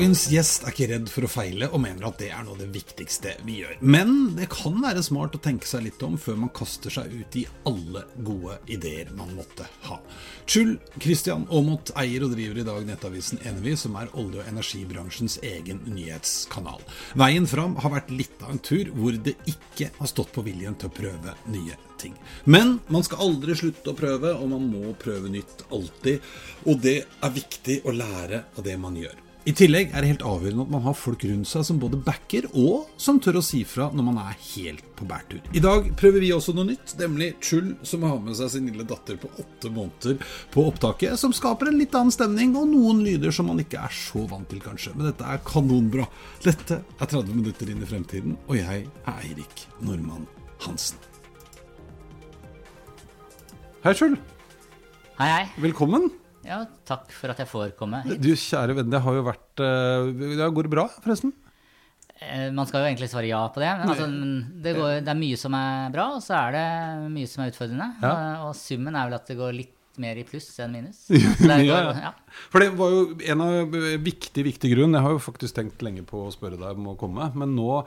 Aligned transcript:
Dagens 0.00 0.22
gjest 0.32 0.62
er 0.64 0.72
ikke 0.72 0.86
redd 0.94 1.10
for 1.12 1.26
å 1.26 1.28
feile, 1.28 1.66
og 1.76 1.82
mener 1.84 2.06
at 2.08 2.16
det 2.22 2.30
er 2.32 2.40
noe 2.40 2.54
av 2.54 2.60
det 2.62 2.70
viktigste 2.72 3.34
vi 3.44 3.58
gjør. 3.58 3.74
Men 3.84 4.30
det 4.32 4.46
kan 4.48 4.78
være 4.80 5.02
smart 5.04 5.36
å 5.36 5.40
tenke 5.44 5.68
seg 5.68 5.84
litt 5.84 6.00
om 6.06 6.14
før 6.16 6.38
man 6.40 6.52
kaster 6.56 6.94
seg 6.94 7.12
ut 7.12 7.36
i 7.36 7.42
alle 7.68 8.06
gode 8.24 8.56
ideer 8.72 9.10
man 9.18 9.34
måtte 9.36 9.68
ha. 9.90 9.98
Chul 10.48 10.72
Christian 10.96 11.44
Aamodt 11.52 11.92
eier 12.00 12.24
og 12.24 12.32
driver 12.32 12.62
i 12.62 12.66
dag 12.70 12.88
nettavisen 12.88 13.44
Envy, 13.44 13.76
som 13.76 14.00
er 14.00 14.08
olje- 14.16 14.40
og 14.40 14.48
energibransjens 14.48 15.36
egen 15.52 15.84
nyhetskanal. 15.92 16.80
Veien 17.20 17.52
fram 17.52 17.76
har 17.84 17.98
vært 17.98 18.16
litt 18.16 18.40
av 18.40 18.56
en 18.56 18.64
tur 18.72 18.88
hvor 18.96 19.20
det 19.20 19.36
ikke 19.52 19.92
har 20.00 20.14
stått 20.16 20.32
på 20.32 20.48
viljen 20.48 20.80
til 20.80 20.88
å 20.88 20.96
prøve 20.96 21.36
nye 21.52 21.76
ting. 22.00 22.16
Men 22.48 22.78
man 22.88 23.04
skal 23.04 23.28
aldri 23.28 23.52
slutte 23.52 23.92
å 23.92 24.00
prøve, 24.00 24.32
og 24.32 24.48
man 24.56 24.70
må 24.72 24.96
prøve 24.96 25.28
nytt 25.28 25.66
alltid. 25.68 26.24
Og 26.64 26.80
det 26.80 27.02
er 27.04 27.42
viktig 27.42 27.82
å 27.84 27.92
lære 27.92 28.46
av 28.56 28.64
det 28.64 28.80
man 28.80 28.96
gjør. 28.96 29.26
I 29.48 29.52
tillegg 29.56 29.94
er 29.94 30.04
det 30.04 30.10
helt 30.10 30.24
avgjørende 30.26 30.66
at 30.66 30.72
man 30.74 30.82
har 30.84 30.96
folk 31.00 31.22
rundt 31.24 31.48
seg 31.48 31.62
som 31.64 31.78
både 31.80 31.96
backer 32.04 32.44
og 32.50 32.90
som 33.00 33.16
tør 33.24 33.38
å 33.40 33.42
si 33.44 33.62
fra 33.64 33.86
når 33.88 34.04
man 34.10 34.18
er 34.20 34.34
helt 34.50 34.84
på 34.98 35.06
bærtur. 35.08 35.40
I 35.56 35.62
dag 35.64 35.88
prøver 35.96 36.20
vi 36.20 36.32
også 36.36 36.52
noe 36.56 36.68
nytt, 36.68 36.92
nemlig 37.00 37.30
Chull, 37.40 37.70
som 37.80 38.04
har 38.04 38.18
med 38.20 38.36
seg 38.36 38.52
sin 38.52 38.68
lille 38.68 38.84
datter 38.84 39.16
på 39.20 39.32
åtte 39.40 39.72
måneder 39.72 40.20
på 40.52 40.66
opptaket, 40.68 41.16
som 41.20 41.32
skaper 41.32 41.70
en 41.70 41.80
litt 41.80 41.96
annen 41.96 42.12
stemning 42.12 42.52
og 42.60 42.68
noen 42.68 43.00
lyder 43.06 43.32
som 43.32 43.48
man 43.48 43.64
ikke 43.64 43.80
er 43.80 43.96
så 43.96 44.26
vant 44.28 44.48
til, 44.52 44.60
kanskje. 44.60 44.92
Men 44.98 45.08
dette 45.08 45.24
er 45.24 45.40
kanonbra. 45.48 46.04
Dette 46.44 46.82
er 46.84 47.08
30 47.08 47.32
minutter 47.32 47.72
inn 47.72 47.80
i 47.80 47.88
fremtiden, 47.88 48.36
og 48.44 48.60
jeg 48.60 48.84
er 48.84 49.20
Eirik 49.24 49.68
Normann 49.80 50.28
Hansen. 50.66 51.00
Hei, 53.80 53.96
Chull. 53.96 54.20
Hei, 55.16 55.30
hei. 55.32 55.44
Velkommen. 55.64 56.10
Ja, 56.46 56.62
takk 56.88 57.10
for 57.12 57.32
at 57.32 57.40
jeg 57.42 57.50
får 57.50 57.74
komme 57.78 58.00
hit. 58.06 58.20
Du, 58.22 58.32
kjære 58.32 58.78
venn, 58.78 58.90
det 58.92 59.02
har 59.04 59.16
jo 59.16 59.24
vært 59.26 59.62
uh, 59.62 60.10
det 60.10 60.50
Går 60.56 60.70
bra, 60.72 60.86
forresten? 61.04 61.34
Eh, 62.20 62.48
man 62.52 62.68
skal 62.68 62.82
jo 62.82 62.90
egentlig 62.90 63.08
svare 63.12 63.28
ja 63.30 63.40
på 63.52 63.62
det. 63.62 63.72
Men 63.80 63.92
altså, 63.92 64.06
det, 64.64 64.72
går, 64.76 64.94
det, 65.00 65.12
er 65.12 65.20
mye 65.20 65.40
som 65.40 65.56
er 65.56 65.92
bra, 65.94 66.06
og 66.16 66.24
så 66.24 66.36
er 66.42 66.56
det 66.56 66.64
mye 67.12 67.28
som 67.30 67.44
er 67.44 67.52
utfordrende. 67.52 67.90
Ja. 68.02 68.14
Og, 68.14 68.48
og, 68.50 68.56
summen 68.58 68.96
er 68.96 69.08
vel 69.08 69.20
at 69.20 69.30
det 69.30 69.38
går 69.40 69.54
litt 69.56 69.76
mer 70.00 70.16
i 70.16 70.24
pluss 70.24 70.48
enn 70.62 70.72
minus. 70.72 71.02
Går, 71.10 71.64
ja, 71.66 71.80
ja. 72.06 72.12
For 72.52 72.62
det 72.62 72.70
var 72.78 72.92
jo 72.94 73.00
en 73.34 73.42
av 73.44 73.74
viktig, 74.00 74.44
viktig 74.46 74.70
grunn. 74.72 74.94
Jeg 74.96 75.04
har 75.04 75.16
jo 75.16 75.20
faktisk 75.20 75.58
tenkt 75.58 75.82
lenge 75.84 76.06
på 76.08 76.22
å 76.24 76.32
spørre 76.32 76.60
deg 76.60 76.78
om 76.78 76.92
å 76.92 76.96
komme. 77.00 77.26
Men 77.36 77.52
nå, 77.56 77.82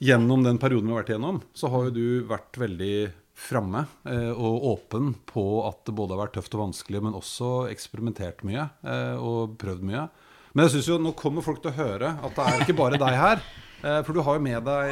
gjennom 0.00 0.46
den 0.46 0.60
perioden 0.62 0.88
vi 0.88 0.94
har 0.94 1.02
vært 1.02 1.12
igjennom, 1.12 1.42
så 1.52 1.68
har 1.72 1.88
jo 1.88 1.96
du 1.98 2.06
vært 2.30 2.56
veldig 2.62 2.94
framme 3.40 3.84
eh, 4.08 4.30
og 4.30 4.66
åpen 4.74 5.14
på 5.28 5.44
at 5.68 5.82
det 5.88 5.96
både 5.96 6.16
har 6.16 6.24
vært 6.26 6.36
tøft 6.38 6.56
og 6.56 6.66
vanskelig, 6.66 7.02
men 7.06 7.16
også 7.18 7.70
eksperimentert 7.72 8.44
mye 8.46 8.68
eh, 8.84 9.16
og 9.16 9.56
prøvd 9.60 9.86
mye. 9.88 10.06
Men 10.52 10.66
jeg 10.66 10.76
synes 10.76 10.90
jo 10.90 11.00
nå 11.00 11.14
kommer 11.18 11.46
folk 11.46 11.62
til 11.62 11.72
å 11.72 11.78
høre 11.78 12.14
at 12.18 12.36
det 12.36 12.46
er 12.46 12.64
ikke 12.66 12.80
bare 12.82 13.00
deg 13.00 13.18
her. 13.24 13.44
Eh, 13.80 14.02
for 14.04 14.12
du 14.12 14.20
har 14.20 14.34
jo 14.36 14.42
med 14.44 14.60
deg 14.60 14.90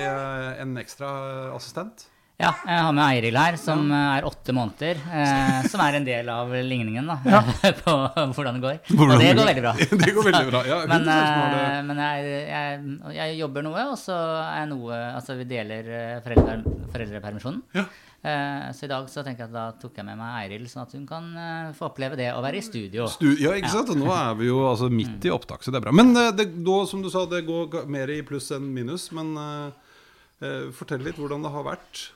en 0.65 0.71
ekstra 0.81 1.09
assistent. 1.53 2.07
Ja, 2.39 2.53
jeg 2.63 2.83
har 2.87 2.93
med 2.95 3.03
Eiril 3.03 3.35
her, 3.35 3.57
som 3.59 3.89
er 3.91 4.23
åtte 4.23 4.55
måneder. 4.55 5.01
Eh, 5.11 5.65
som 5.67 5.81
er 5.83 5.97
en 5.99 6.05
del 6.07 6.29
av 6.31 6.53
ligningen 6.55 7.09
da, 7.11 7.17
ja. 7.27 7.41
på 7.81 7.95
hvordan 8.37 8.61
det 8.61 8.63
går. 8.63 8.77
Og 8.95 9.11
det 9.19 9.33
går 9.35 9.49
veldig 9.49 9.65
bra. 9.65 9.73
det 9.75 10.13
går 10.15 10.29
veldig 10.29 10.53
bra, 10.53 10.61
ja. 10.71 10.77
Men, 10.87 11.09
eh, 11.17 11.81
men 11.89 12.03
jeg, 12.05 12.29
jeg, 12.47 12.93
jeg, 13.17 13.39
jobber 13.41 13.67
noe, 13.67 13.89
og 13.91 13.99
så 13.99 14.19
er 14.47 14.71
noe 14.71 15.01
Altså 15.19 15.35
vi 15.41 15.49
deler 15.51 15.91
foreldre, 16.23 16.77
foreldrepermisjonen. 16.95 17.65
Ja. 17.75 17.89
Eh, 18.19 18.73
så 18.75 18.85
i 18.85 18.91
dag 18.91 19.07
så 19.07 19.23
tenker 19.23 19.45
jeg 19.45 19.53
at 19.53 19.55
da 19.55 19.65
tok 19.79 20.01
jeg 20.01 20.07
med 20.09 20.19
meg 20.19 20.41
Eiril, 20.41 20.67
sånn 20.67 20.83
at 20.83 20.95
hun 20.97 21.05
kan 21.07 21.29
eh, 21.39 21.71
få 21.79 21.87
oppleve 21.93 22.19
det 22.19 22.33
å 22.35 22.43
være 22.43 22.59
i 22.59 22.65
studio. 22.67 23.07
Stu 23.13 23.29
ja, 23.39 23.55
ikke 23.55 23.71
sant? 23.71 23.93
Og 23.95 24.01
nå 24.01 24.11
er 24.11 24.33
vi 24.41 24.49
jo 24.49 24.65
altså 24.67 24.91
midt 24.91 25.29
i 25.29 25.33
opptak, 25.35 25.63
så 25.63 25.71
det 25.71 25.79
er 25.79 25.87
bra. 25.87 25.95
Men 25.95 26.11
eh, 26.19 26.33
det, 26.35 26.49
da, 26.67 26.79
som 26.91 27.05
du 27.05 27.11
sa, 27.15 27.23
det 27.31 27.45
går 27.47 27.87
mer 27.91 28.11
i 28.11 28.21
pluss 28.27 28.51
enn 28.57 28.67
minus. 28.75 29.09
Men 29.15 29.35
uh, 29.39 30.71
fortell 30.75 31.05
litt 31.07 31.19
hvordan 31.21 31.47
det 31.47 31.55
har 31.55 31.67
vært. 31.67 32.09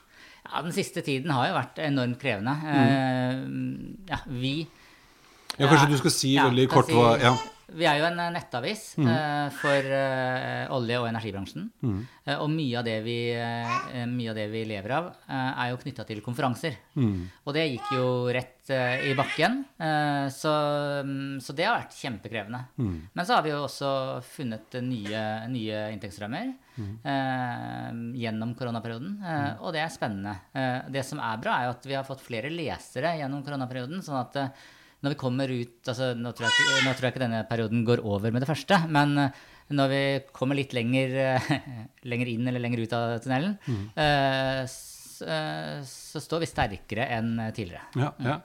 Ja, 0.43 0.59
Den 0.65 0.75
siste 0.75 1.01
tiden 1.05 1.31
har 1.31 1.47
jo 1.47 1.55
vært 1.55 1.79
enormt 1.79 2.19
krevende. 2.19 2.53
Mm. 2.59 4.03
ja, 4.11 4.19
vi 4.27 4.57
Ja, 5.57 5.67
Kanskje 5.69 5.91
du 5.93 5.99
skal 6.01 6.15
si 6.15 6.35
veldig 6.39 6.69
kort 6.71 6.89
hva 6.93 7.17
ja. 7.21 7.33
Vi 7.73 7.85
er 7.87 7.99
jo 7.99 8.07
en 8.07 8.19
eh, 8.21 8.31
nettavis 8.33 8.81
mm. 8.99 9.07
uh, 9.07 9.47
for 9.55 9.87
uh, 9.93 10.73
olje- 10.75 10.99
og 11.01 11.07
energibransjen. 11.09 11.69
Mm. 11.83 12.01
Uh, 12.27 12.35
og 12.35 12.49
mye 12.51 12.81
av, 12.81 12.89
vi, 13.05 13.17
mye 14.11 14.31
av, 14.31 14.37
det 14.37 14.47
vi, 14.51 14.63
lever 14.69 14.93
av, 14.97 15.09
er 15.27 15.71
jo 15.71 15.79
knytta 15.81 16.05
til 16.07 16.21
konferanser. 16.25 16.77
Mm. 16.99 17.23
Og 17.45 17.55
det 17.55 17.65
gikk 17.71 17.93
jo 17.95 18.07
rett 18.33 18.51
i 18.63 19.11
bakken. 19.17 19.57
Så, 20.31 20.51
um, 21.03 21.39
så, 21.43 21.55
det 21.55 21.65
har 21.67 21.81
vært 21.81 21.97
kjempekrevende. 21.97 22.61
Mm. 22.79 22.93
Men 23.11 23.27
så 23.27 23.35
har 23.35 23.43
vi 23.43 23.51
jo 23.51 23.63
også 23.65 23.89
funnet 24.23 24.77
nye, 24.85 25.23
nye 25.51 25.81
inntektsstrømmer 25.95 26.53
mm. 26.77 26.93
gjennom 28.21 28.53
koronaperioden. 28.59 29.17
Og 29.59 29.75
det 29.75 29.83
er 29.83 29.91
spennende. 29.91 30.37
det 30.95 31.03
som 31.07 31.19
er 31.19 31.43
bra, 31.43 31.57
er 31.57 31.67
jo 31.67 31.75
at 31.75 31.91
vi 31.91 31.99
har 31.99 32.07
fått 32.07 32.23
flere 32.23 32.53
lesere 32.53 33.17
gjennom 33.19 33.43
koronaperioden. 33.43 33.99
sånn 34.05 34.21
at 34.21 34.39
når 35.03 35.13
vi 35.13 35.19
kommer 35.19 35.51
ut 35.51 35.91
altså, 35.91 36.13
nå, 36.15 36.31
tror 36.35 36.47
ikke, 36.49 36.77
nå 36.85 36.93
tror 36.93 37.07
jeg 37.07 37.13
ikke 37.13 37.25
denne 37.25 37.41
perioden 37.49 37.83
går 37.87 38.03
over 38.07 38.31
med 38.31 38.43
det 38.43 38.49
første, 38.49 38.79
men 38.91 39.17
eh, 39.25 39.41
når 39.75 39.91
vi 39.91 40.01
kommer 40.35 40.59
litt 40.59 40.73
lenger, 40.75 41.13
lenger 42.11 42.31
inn 42.31 42.47
eller 42.47 42.63
lenger 42.63 42.83
ut 42.83 42.95
av 42.95 43.17
tunnelen, 43.23 43.55
mm. 43.63 43.83
uh, 43.95 44.63
så, 44.69 45.37
så, 45.87 46.21
står 46.23 46.43
vi 46.43 46.49
sterkere 46.51 47.07
enn 47.15 47.37
tidligere. 47.55 47.85
Ja, 47.99 48.11
ja. 48.23 48.39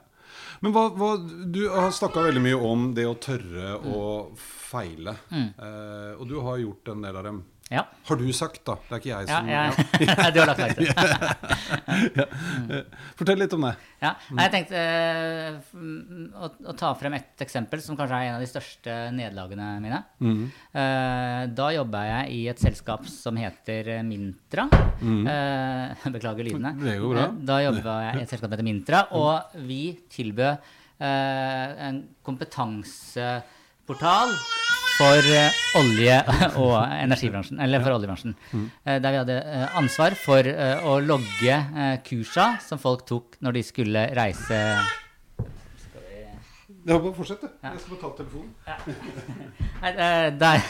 Men 0.63 0.73
hva, 0.75 0.85
hva, 0.95 1.09
du 1.19 1.61
har 1.71 1.91
snakka 1.95 2.23
veldig 2.29 2.41
mye 2.43 2.59
om 2.69 2.89
det 2.95 3.05
å 3.07 3.17
tørre 3.21 3.75
mm. 3.79 3.89
å 3.95 4.03
feile. 4.39 5.15
Mm. 5.31 5.47
Og 6.19 6.25
du 6.29 6.35
har 6.45 6.59
gjort 6.61 6.91
en 6.93 7.03
del 7.05 7.19
av 7.19 7.27
dem. 7.27 7.39
Ja. 7.69 7.83
Har 8.07 8.17
du 8.17 8.23
sagt, 8.33 8.63
da? 8.65 8.79
Det 8.87 8.95
er 8.95 8.97
ikke 8.97 9.09
jeg 9.11 9.27
som 9.29 9.49
Ja, 9.49 9.69
ja. 9.69 9.73
du 10.33 10.39
har 10.41 10.47
lagt 10.49 10.61
merke 10.63 10.77
til 10.79 10.87
det. 10.89 10.95
ja. 12.17 12.25
Fortell 13.19 13.37
litt 13.43 13.53
om 13.53 13.61
det. 13.67 13.73
Ja, 14.01 14.11
Jeg 14.39 14.49
tenkte 14.55 14.79
uh, 14.81 15.53
å, 16.41 16.49
å, 16.65 16.73
ta 16.79 16.89
frem 16.97 17.13
et 17.19 17.43
eksempel 17.45 17.77
som 17.85 17.93
kanskje 17.99 18.15
er 18.17 18.23
en 18.31 18.37
av 18.39 18.41
de 18.41 18.49
største 18.49 18.91
nederlagene 19.13 19.67
mine. 19.83 19.99
Mm. 20.17 20.49
Uh, 20.73 21.45
da 21.59 21.67
jobba 21.75 21.99
jeg 22.07 22.23
i 22.39 22.41
et 22.49 22.59
selskap 22.63 23.05
som 23.11 23.37
heter 23.37 24.01
Mintra. 24.07 24.65
Mm. 25.03 25.29
Uh, 25.29 26.09
beklager 26.17 26.43
lydene. 26.49 26.73
Det 26.81 26.97
går 27.03 27.13
bra. 27.13 27.27
da 27.51 27.59
jobba 27.67 27.99
jeg 28.07 28.13
i 28.17 28.23
et 28.25 28.31
selskap 28.33 28.49
som 28.49 28.57
heter 28.57 28.69
Mintra, 28.71 28.99
og 29.13 29.53
vi 29.69 29.83
tilbød 30.09 30.57
en 30.99 32.11
kompetanseportal 32.27 34.27
for 34.99 35.23
eh, 35.31 35.59
olje- 35.79 36.23
og 36.61 36.73
energibransjen, 36.91 37.59
eller 37.63 37.83
for 37.83 37.95
oljebransjen. 37.95 38.33
Mm. 38.51 38.65
Eh, 38.83 38.97
der 38.99 39.13
vi 39.13 39.19
hadde 39.21 39.37
eh, 39.39 39.77
ansvar 39.79 40.15
for 40.19 40.49
å 40.89 40.97
logge 41.03 41.59
kursa 42.07 42.51
som 42.63 42.81
folk 42.81 43.05
tok 43.07 43.39
når 43.45 43.59
de 43.59 43.63
skulle 43.69 44.09
reise 44.17 44.59
ja, 46.87 46.95
bare 46.95 47.11
fortsett, 47.13 47.41
du. 47.43 47.49
Jeg 47.61 47.81
skal 47.83 47.91
bare 47.91 48.01
ta 48.01 48.09
telefonen. 48.17 48.53
Ja. 48.65 48.77
Nei, 49.83 49.91
der 50.39 50.61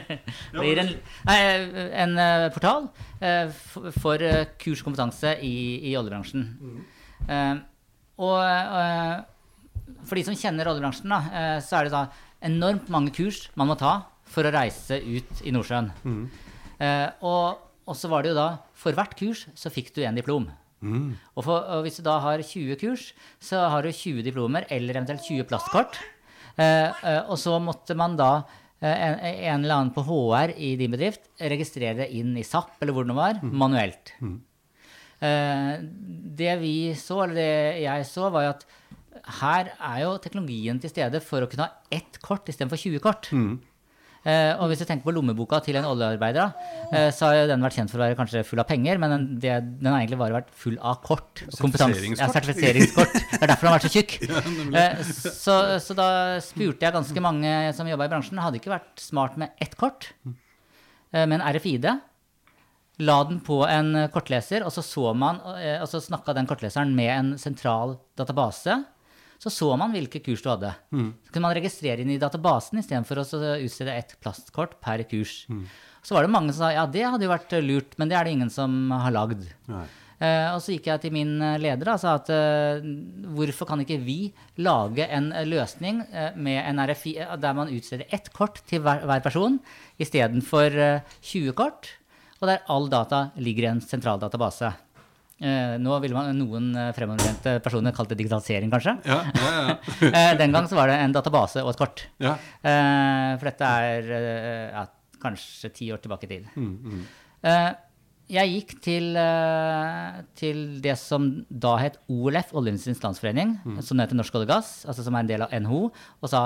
blir 0.56 0.78
en, 0.80 0.92
en 2.06 2.14
portal 2.54 2.86
for 3.98 4.24
kurs 4.62 4.80
og 4.80 4.86
kompetanse 4.86 5.34
i, 5.44 5.56
i 5.90 5.96
oljebransjen. 5.98 6.46
Mm. 6.56 7.60
Og 8.24 8.38
for 10.06 10.16
de 10.16 10.24
som 10.30 10.38
kjenner 10.38 10.70
oljebransjen, 10.70 11.12
da, 11.12 11.58
så 11.66 11.82
er 11.82 11.90
det 11.90 11.96
da 11.98 12.06
enormt 12.44 12.90
mange 12.92 13.14
kurs 13.16 13.46
man 13.56 13.70
må 13.70 13.78
ta 13.80 14.00
for 14.26 14.46
å 14.46 14.52
reise 14.54 14.98
ut 15.00 15.42
i 15.46 15.52
Nordsjøen. 15.54 15.90
Mm. 16.04 16.22
Eh, 16.82 17.08
og, 17.24 17.62
og, 17.86 17.94
så 17.96 18.10
var 18.12 18.24
det 18.24 18.34
jo 18.34 18.36
da 18.36 18.48
For 18.76 18.92
hvert 18.92 19.14
kurs 19.16 19.46
så 19.56 19.72
fikk 19.72 19.94
du 19.96 20.02
en 20.04 20.18
diplom. 20.18 20.50
Mm. 20.84 21.14
Og, 21.34 21.40
for, 21.40 21.62
og, 21.62 21.86
hvis 21.86 21.98
du 22.00 22.04
da 22.06 22.18
har 22.24 22.42
20 22.42 22.76
kurs, 22.82 23.08
så 23.40 23.64
har 23.72 23.86
du 23.86 23.92
20 23.92 24.26
diplomer 24.26 24.66
eller 24.72 24.98
eventuelt 24.98 25.24
20 25.24 25.48
plastkort. 25.48 25.98
Eh, 26.56 26.88
eh, 26.90 27.22
og 27.24 27.38
så 27.40 27.56
måtte 27.62 27.96
man 27.98 28.16
da 28.18 28.30
eh, 28.80 28.92
en, 28.92 29.16
en 29.20 29.64
eller 29.64 29.78
annen 29.78 29.94
på 29.96 30.04
HR 30.06 30.56
i 30.56 30.74
din 30.80 30.92
bedrift 30.92 31.30
registrere 31.40 32.02
det 32.04 32.10
inn 32.16 32.36
i 32.36 32.44
SAP 32.46 32.80
eller 32.80 32.96
hvor 32.96 33.08
det 33.08 33.16
var, 33.16 33.40
var, 33.40 33.56
manuelt. 33.64 34.12
Eh, 35.20 35.72
det 36.36 36.56
vi 36.60 36.76
så, 36.98 37.22
eller 37.24 37.38
det 37.40 37.84
jeg 37.86 38.08
så, 38.08 38.28
var 38.32 38.46
jo 38.46 38.54
at 38.54 38.66
her 39.40 39.72
er 39.74 40.02
jo 40.02 40.16
teknologien 40.22 40.80
til 40.82 40.92
stede 40.92 41.22
for 41.24 41.44
å 41.44 41.48
kunne 41.50 41.68
ha 41.68 41.94
ett 41.94 42.20
kort 42.24 42.48
istedenfor 42.50 42.80
20 42.80 43.02
kort. 43.04 43.30
Eh, 44.26 44.52
og 44.58 44.66
hvis 44.72 44.80
du 44.82 44.86
tenker 44.88 45.06
på 45.06 45.12
lommeboka 45.14 45.60
til 45.62 45.76
en 45.78 45.86
oljearbeider, 45.86 46.54
uh, 46.90 47.10
så 47.14 47.28
har 47.30 47.44
den 47.46 47.62
vært 47.62 47.76
kjent 47.78 47.92
for 47.92 48.00
å 48.00 48.08
være 48.08 48.16
kanskje 48.18 48.42
full 48.48 48.58
av 48.58 48.66
penger, 48.66 48.98
men 48.98 49.12
den, 49.12 49.26
det, 49.42 49.52
den 49.78 49.86
har 49.92 50.00
egentlig 50.00 50.18
bare 50.18 50.34
vært 50.40 50.48
full 50.50 50.74
av 50.82 50.98
kort. 51.04 51.44
Sertifiseringskort. 51.44 52.18
Ja, 52.18 52.28
sertifiseringskort. 52.34 53.14
Det 53.14 53.38
er 53.38 53.52
derfor 53.52 53.68
den 53.68 53.70
har 53.70 53.78
vært 53.78 53.86
så 53.86 53.94
tjukk. 53.94 54.16
Uh, 54.76 54.98
så, 55.06 55.54
så 55.80 55.94
da 55.96 56.08
spurte 56.42 56.84
jeg 56.84 56.94
ganske 56.94 57.22
mange 57.22 57.50
som 57.76 57.86
jobba 57.88 58.08
i 58.08 58.10
bransjen, 58.10 58.40
hadde 58.42 58.58
ikke 58.58 58.72
vært 58.72 59.00
smart 59.00 59.38
med 59.40 59.54
ett 59.62 59.76
kort, 59.78 60.08
med 61.14 61.36
en 61.38 61.44
RFID. 61.54 61.86
La 63.06 63.16
den 63.28 63.38
på 63.46 63.60
en 63.68 64.08
kortleser, 64.12 64.66
og 64.66 64.74
så, 64.74 64.82
så 64.84 65.12
man, 65.16 65.38
og 65.78 65.86
så 65.88 66.02
snakka 66.02 66.34
den 66.36 66.48
kortleseren 66.50 66.92
med 66.98 67.12
en 67.14 67.32
sentral 67.40 67.96
database. 68.18 68.80
Så 69.38 69.50
så 69.52 69.68
man 69.76 69.92
hvilke 69.92 70.22
kurs 70.24 70.42
du 70.42 70.48
hadde. 70.48 70.72
Så 70.90 71.32
kunne 71.32 71.46
man 71.48 71.54
registrere 71.58 72.00
inn 72.02 72.10
i 72.14 72.18
databasen 72.22 72.78
istedenfor 72.80 73.20
å 73.20 73.26
utstede 73.60 73.92
ett 73.96 74.16
plastkort 74.22 74.78
per 74.80 75.02
kurs. 75.10 75.44
Så 76.02 76.14
var 76.14 76.22
det 76.22 76.30
mange 76.30 76.52
som 76.54 76.64
sa 76.66 76.72
ja, 76.72 76.86
det 76.86 77.02
hadde 77.04 77.26
jo 77.26 77.32
vært 77.34 77.52
lurt, 77.66 77.96
men 77.98 78.08
det 78.08 78.16
er 78.16 78.24
det 78.24 78.32
ingen 78.36 78.50
som 78.50 78.90
har 78.94 79.10
lagd. 79.12 79.42
Eh, 80.16 80.48
og 80.54 80.62
så 80.64 80.72
gikk 80.72 80.86
jeg 80.88 81.00
til 81.02 81.12
min 81.12 81.34
eh, 81.44 81.58
leder 81.60 81.90
og 81.92 81.98
sa 82.00 82.14
at 82.16 82.30
eh, 82.32 82.80
hvorfor 83.36 83.68
kan 83.68 83.82
ikke 83.82 83.98
vi 84.00 84.32
lage 84.64 85.04
en 85.12 85.26
eh, 85.36 85.44
løsning 85.44 85.98
eh, 86.08 86.30
med 86.40 86.62
en 86.70 86.80
RFI 86.88 87.12
eh, 87.20 87.34
der 87.36 87.52
man 87.58 87.68
utsteder 87.68 88.06
ett 88.08 88.30
kort 88.32 88.62
til 88.64 88.80
hver, 88.80 89.02
hver 89.04 89.20
person 89.20 89.58
istedenfor 90.00 90.72
eh, 90.72 91.00
20 91.20 91.52
kort, 91.58 91.90
og 92.40 92.48
der 92.48 92.64
all 92.72 92.88
data 92.88 93.26
ligger 93.36 93.66
i 93.66 93.70
en 93.74 93.82
sentral 93.84 94.16
database. 94.22 94.72
Eh, 95.36 95.74
nå 95.82 95.96
ville 96.00 96.16
man 96.16 96.30
noen 96.38 96.70
eh, 96.80 96.92
fremoverlente 96.96 97.58
personer 97.64 97.92
kalt 97.92 98.08
det 98.08 98.16
digitalisering, 98.22 98.70
kanskje. 98.72 98.94
Ja, 99.04 99.18
ja, 99.36 99.50
ja. 99.68 99.74
Eh, 100.08 100.30
den 100.40 100.54
gang 100.54 100.64
så 100.70 100.78
var 100.78 100.88
det 100.88 100.96
en 101.02 101.12
database 101.12 101.60
og 101.64 101.74
et 101.74 101.80
kort. 101.82 102.06
ja. 102.24 102.36
Eh, 102.64 103.34
for 103.36 103.50
dette 103.50 103.68
er 103.68 104.86
kanskje 105.20 105.72
ti 105.76 105.90
år 105.92 106.00
tilbake 106.04 106.24
i 106.28 106.32
tid. 106.36 106.48
Mm, 106.56 107.02
Eh, 107.46 107.72
jeg 108.32 108.50
gikk 108.50 108.72
til, 108.82 109.12
til 110.34 110.62
det 110.82 110.96
som 110.98 111.28
da 111.46 111.76
het 111.78 111.98
OLF, 112.10 112.48
Oljeindustriens 112.58 112.98
landsforening, 113.04 113.52
som 113.86 113.94
nå 113.94 114.02
heter 114.02 114.18
Norsk 114.18 114.34
olje 114.34 114.48
og 114.48 114.50
gass, 114.50 114.70
altså 114.88 115.04
som 115.06 115.14
er 115.14 115.22
en 115.22 115.28
del 115.30 115.44
av 115.46 115.52
NHO, 115.54 115.92
og 115.92 116.32
sa 116.32 116.40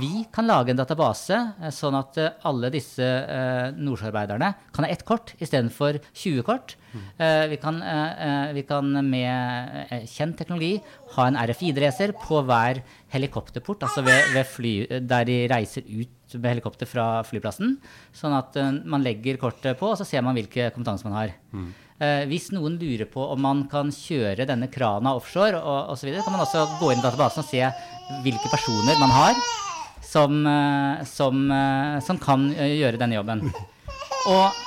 vi 0.00 0.24
kan 0.32 0.46
lage 0.48 0.72
en 0.72 0.78
database 0.78 1.36
eh, 1.36 1.72
sånn 1.74 1.96
at 1.98 2.16
eh, 2.22 2.32
alle 2.48 2.70
disse 2.72 3.04
eh, 3.04 3.74
nordsjøarbeiderne 3.76 4.48
kan 4.72 4.86
ha 4.86 4.90
ett 4.92 5.04
kort 5.08 5.34
istedenfor 5.36 5.98
20 6.16 6.44
kort. 6.46 6.76
Eh, 7.20 7.44
vi, 7.52 7.58
kan, 7.60 7.82
eh, 7.84 8.26
eh, 8.26 8.52
vi 8.56 8.62
kan 8.64 8.88
med 9.04 9.86
eh, 9.90 10.06
kjent 10.08 10.38
teknologi 10.40 10.78
ha 11.16 11.26
en 11.28 11.36
RFID-racer 11.36 12.14
på 12.22 12.40
hver 12.48 12.80
helikopterport, 13.12 13.84
altså 13.84 14.04
ved, 14.06 14.30
ved 14.32 14.48
fly, 14.48 14.74
der 15.04 15.28
de 15.28 15.42
reiser 15.52 15.84
ut 15.84 16.38
med 16.40 16.48
helikopter 16.56 16.88
fra 16.88 17.20
flyplassen. 17.28 17.76
Sånn 18.16 18.36
at 18.38 18.56
eh, 18.56 18.72
man 18.88 19.04
legger 19.04 19.36
kortet 19.42 19.76
på, 19.80 19.92
og 19.92 20.00
så 20.00 20.08
ser 20.08 20.24
man 20.24 20.38
hvilke 20.38 20.70
kompetanse 20.72 21.04
man 21.08 21.18
har. 21.20 21.36
Eh, 22.00 22.24
hvis 22.28 22.50
noen 22.52 22.80
lurer 22.80 23.08
på 23.08 23.22
om 23.32 23.40
man 23.44 23.62
kan 23.72 23.92
kjøre 23.92 24.48
denne 24.48 24.68
krana 24.72 25.14
offshore, 25.16 25.60
og 25.60 25.92
osv., 25.94 26.10
kan 26.16 26.32
man 26.32 26.44
også 26.48 26.64
gå 26.80 26.92
inn 26.92 27.00
i 27.00 27.06
databasen 27.06 27.44
og 27.44 27.48
se 27.52 27.62
hvilke 28.24 28.52
personer 28.52 29.00
man 29.00 29.12
har 29.12 29.65
som, 30.16 30.36
eh, 30.48 31.04
som, 31.08 31.42
eh, 31.52 31.98
som 32.06 32.18
kan 32.22 32.48
eh, 32.54 32.72
gjøre 32.80 33.00
denne 33.00 33.18
jobben. 33.18 33.44
Og 34.32 34.62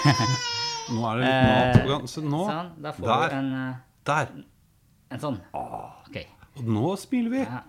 Nå 0.90 1.04
er 1.06 1.20
det 1.20 1.24
litt 1.24 1.46
mat 1.46 1.76
på 1.84 1.90
gang. 1.92 2.06
Se 2.10 2.22
nå. 2.24 2.40
sånn, 2.50 2.70
da 2.82 2.92
får 2.96 3.06
Der. 3.10 3.28
du 3.30 3.36
en, 3.38 3.50
Der. 4.10 4.30
en 5.14 5.22
sånn. 5.22 5.38
Okay. 6.08 6.26
Og 6.58 6.66
nå 6.76 6.92
smiler 7.00 7.34
vi. 7.36 7.44
Ja. 7.46 7.60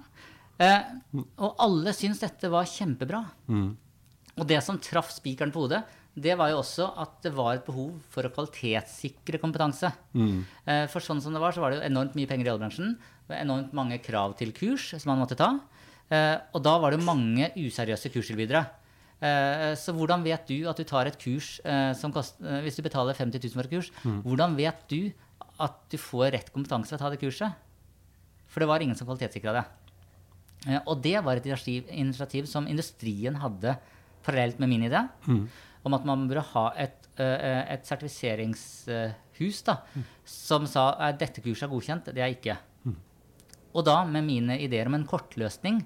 Eh, 0.62 1.26
og 1.42 1.62
alle 1.62 1.94
syns 1.98 2.22
dette 2.24 2.50
var 2.54 2.68
kjempebra. 2.70 3.24
Og 3.52 4.48
det 4.50 4.62
som 4.66 4.80
traff 4.82 5.12
spikeren 5.14 5.54
på 5.54 5.66
hodet, 5.68 5.84
det 6.18 6.34
var 6.40 6.50
jo 6.52 6.60
også 6.60 6.90
at 7.00 7.22
det 7.24 7.32
var 7.38 7.56
et 7.56 7.66
behov 7.68 7.94
for 8.12 8.26
å 8.28 8.32
kvalitetssikre 8.34 9.40
kompetanse. 9.42 9.92
Eh, 10.18 10.86
for 10.92 11.04
sånn 11.04 11.22
som 11.24 11.36
det 11.36 11.42
var, 11.44 11.54
så 11.56 11.62
var 11.64 11.72
det 11.72 11.80
jo 11.82 11.88
enormt 11.88 12.18
mye 12.18 12.28
penger 12.30 12.50
i 12.50 12.54
oljebransjen. 12.56 12.96
Enormt 13.32 13.72
mange 13.78 14.02
krav 14.04 14.34
til 14.40 14.52
kurs 14.56 14.90
som 14.98 15.14
man 15.14 15.22
måtte 15.24 15.38
ta. 15.40 15.54
Eh, 16.12 16.38
og 16.54 16.64
da 16.66 16.74
var 16.84 16.92
det 16.92 17.00
mange 17.06 17.48
useriøse 17.56 18.10
kurstilbydere. 18.12 18.66
Eh, 19.22 19.74
så 19.80 19.94
hvordan 19.96 20.24
vet 20.26 20.48
du 20.50 20.66
at 20.68 20.78
du 20.78 20.84
tar 20.84 21.08
et 21.08 21.18
kurs 21.22 21.60
eh, 21.64 21.92
som 21.94 22.12
koster 22.12 22.64
Hvis 22.66 22.76
du 22.76 22.82
betaler 22.84 23.14
50 23.16 23.38
000 23.46 23.54
for 23.56 23.68
et 23.70 23.76
kurs, 23.76 23.92
hvordan 24.26 24.56
vet 24.58 24.82
du 24.92 25.12
at 25.62 25.78
du 25.94 25.98
får 26.02 26.32
rett 26.34 26.50
kompetanse 26.52 26.90
til 26.90 26.98
å 26.98 27.04
ta 27.04 27.12
det 27.14 27.22
kurset? 27.22 27.54
For 28.52 28.60
det 28.60 28.68
var 28.68 28.82
ingen 28.84 28.98
som 29.00 29.08
kvalitetssikra 29.08 29.54
det. 29.60 29.64
Eh, 30.68 30.80
Og 30.86 31.02
det 31.02 31.16
var 31.24 31.38
et 31.40 31.46
initiativ, 31.48 32.46
som 32.50 32.68
industrien 32.68 33.36
hadde 33.40 33.78
parallelt 34.26 34.60
med 34.60 34.70
min 34.70 34.84
idé, 34.90 35.08
om 35.84 35.94
at 35.98 36.04
man 36.06 36.28
burde 36.30 36.44
ha 36.52 36.66
et, 36.78 37.08
et 37.18 37.86
sertifiseringshus 37.88 39.64
da, 39.66 39.78
som 40.26 40.68
sa 40.70 40.92
at 41.10 41.18
dette 41.20 41.42
kurset 41.42 41.64
er 41.66 41.72
godkjent, 41.72 42.12
det 42.14 42.22
er 42.22 42.36
ikke. 42.36 42.58
Og 43.72 43.86
da, 43.88 44.02
med 44.08 44.26
mine 44.28 44.58
ideer 44.62 44.90
om 44.90 44.98
en 44.98 45.08
kortløsning, 45.08 45.82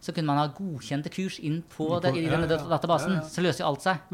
så 0.00 0.14
kunne 0.16 0.30
man 0.30 0.40
ha 0.40 0.48
godkjente 0.56 1.12
kurs 1.12 1.36
inn 1.44 1.60
på 1.68 1.86
det, 2.00 2.14
i 2.16 2.28
denne 2.28 2.48
databasen. 2.48 3.18
Ja, 3.18 3.22
ja. 3.22 3.28
Så 3.28 3.44
løser 3.44 3.64
jo 3.64 3.70
alt 3.70 3.84
seg. 3.84 4.12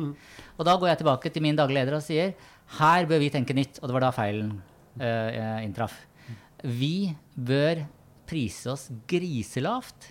Og 0.56 0.66
da 0.66 0.74
går 0.74 0.90
jeg 0.90 1.00
tilbake 1.02 1.30
til 1.32 1.44
min 1.46 1.58
daglige 1.58 1.84
leder 1.84 1.98
og 1.98 2.06
sier 2.06 2.34
her 2.80 3.06
bør 3.06 3.22
vi 3.22 3.30
tenke 3.34 3.54
nytt. 3.54 3.78
Og 3.80 3.88
det 3.88 3.96
var 3.96 4.06
da 4.08 4.14
feilen 4.14 4.56
uh, 4.98 5.60
inntraff. 5.62 5.94
Vi 6.66 7.14
bør 7.34 7.84
prise 8.26 8.72
oss 8.72 8.88
griselavt 9.06 10.10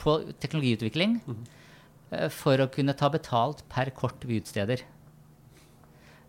på 0.00 0.16
teknologiutvikling 0.40 1.18
uh, 1.28 2.28
for 2.32 2.64
å 2.64 2.70
kunne 2.72 2.96
ta 2.96 3.12
betalt 3.12 3.60
per 3.72 3.92
kort 3.96 4.24
vi 4.28 4.40
utsteder. 4.40 4.86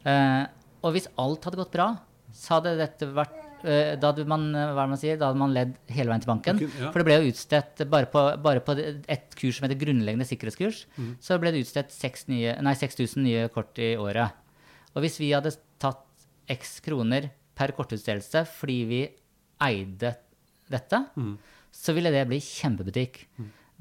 Uh, 0.03 0.43
og 0.83 0.97
hvis 0.97 1.07
alt 1.15 1.47
hadde 1.47 1.61
gått 1.61 1.71
bra, 1.71 1.93
så 2.35 2.57
hadde 2.57 2.75
dette 2.81 3.07
vært 3.15 3.42
da 3.63 4.11
hadde 4.11 4.25
man, 4.27 4.49
eh, 4.55 4.71
hva 4.75 4.85
man 4.89 4.97
sier, 4.99 5.17
da 5.17 5.29
hadde 5.31 5.39
man 5.39 5.53
ledd 5.55 5.73
hele 5.89 6.09
veien 6.11 6.21
til 6.23 6.31
banken. 6.33 6.55
Okay, 6.59 6.69
ja. 6.81 6.91
For 6.91 6.99
det 6.99 7.05
ble 7.07 7.17
jo 7.21 7.31
utstedt 7.31 7.83
bare 7.89 8.09
på, 8.11 8.23
bare 8.43 8.59
på 8.65 8.75
et 9.07 9.35
kurs 9.39 9.57
som 9.59 9.67
heter 9.69 9.79
grunnleggende 9.85 10.27
sikkerhetskurs, 10.27 10.85
Mm. 10.97 11.15
så 11.23 11.39
ble 11.39 11.51
det 11.51 11.63
utstedt 11.63 11.91
6000 11.91 12.27
nye- 12.35 12.75
6000 12.75 13.23
nye 13.23 13.47
kort 13.49 13.77
i 13.79 13.95
året. 13.95 14.31
Og 14.95 15.01
hvis 15.01 15.17
vi 15.19 15.31
hadde 15.31 15.55
tatt 15.79 16.03
x 16.49 16.79
kroner 16.81 17.29
per 17.55 17.71
kortutstedelse 17.71 18.45
fordi 18.47 18.85
vi 18.85 19.01
eide 19.61 20.15
dette, 20.69 21.05
Mm. 21.17 21.37
så 21.71 21.93
ville 21.93 22.11
det 22.11 22.27
bli 22.27 22.39
kjempebutikk. 22.39 23.25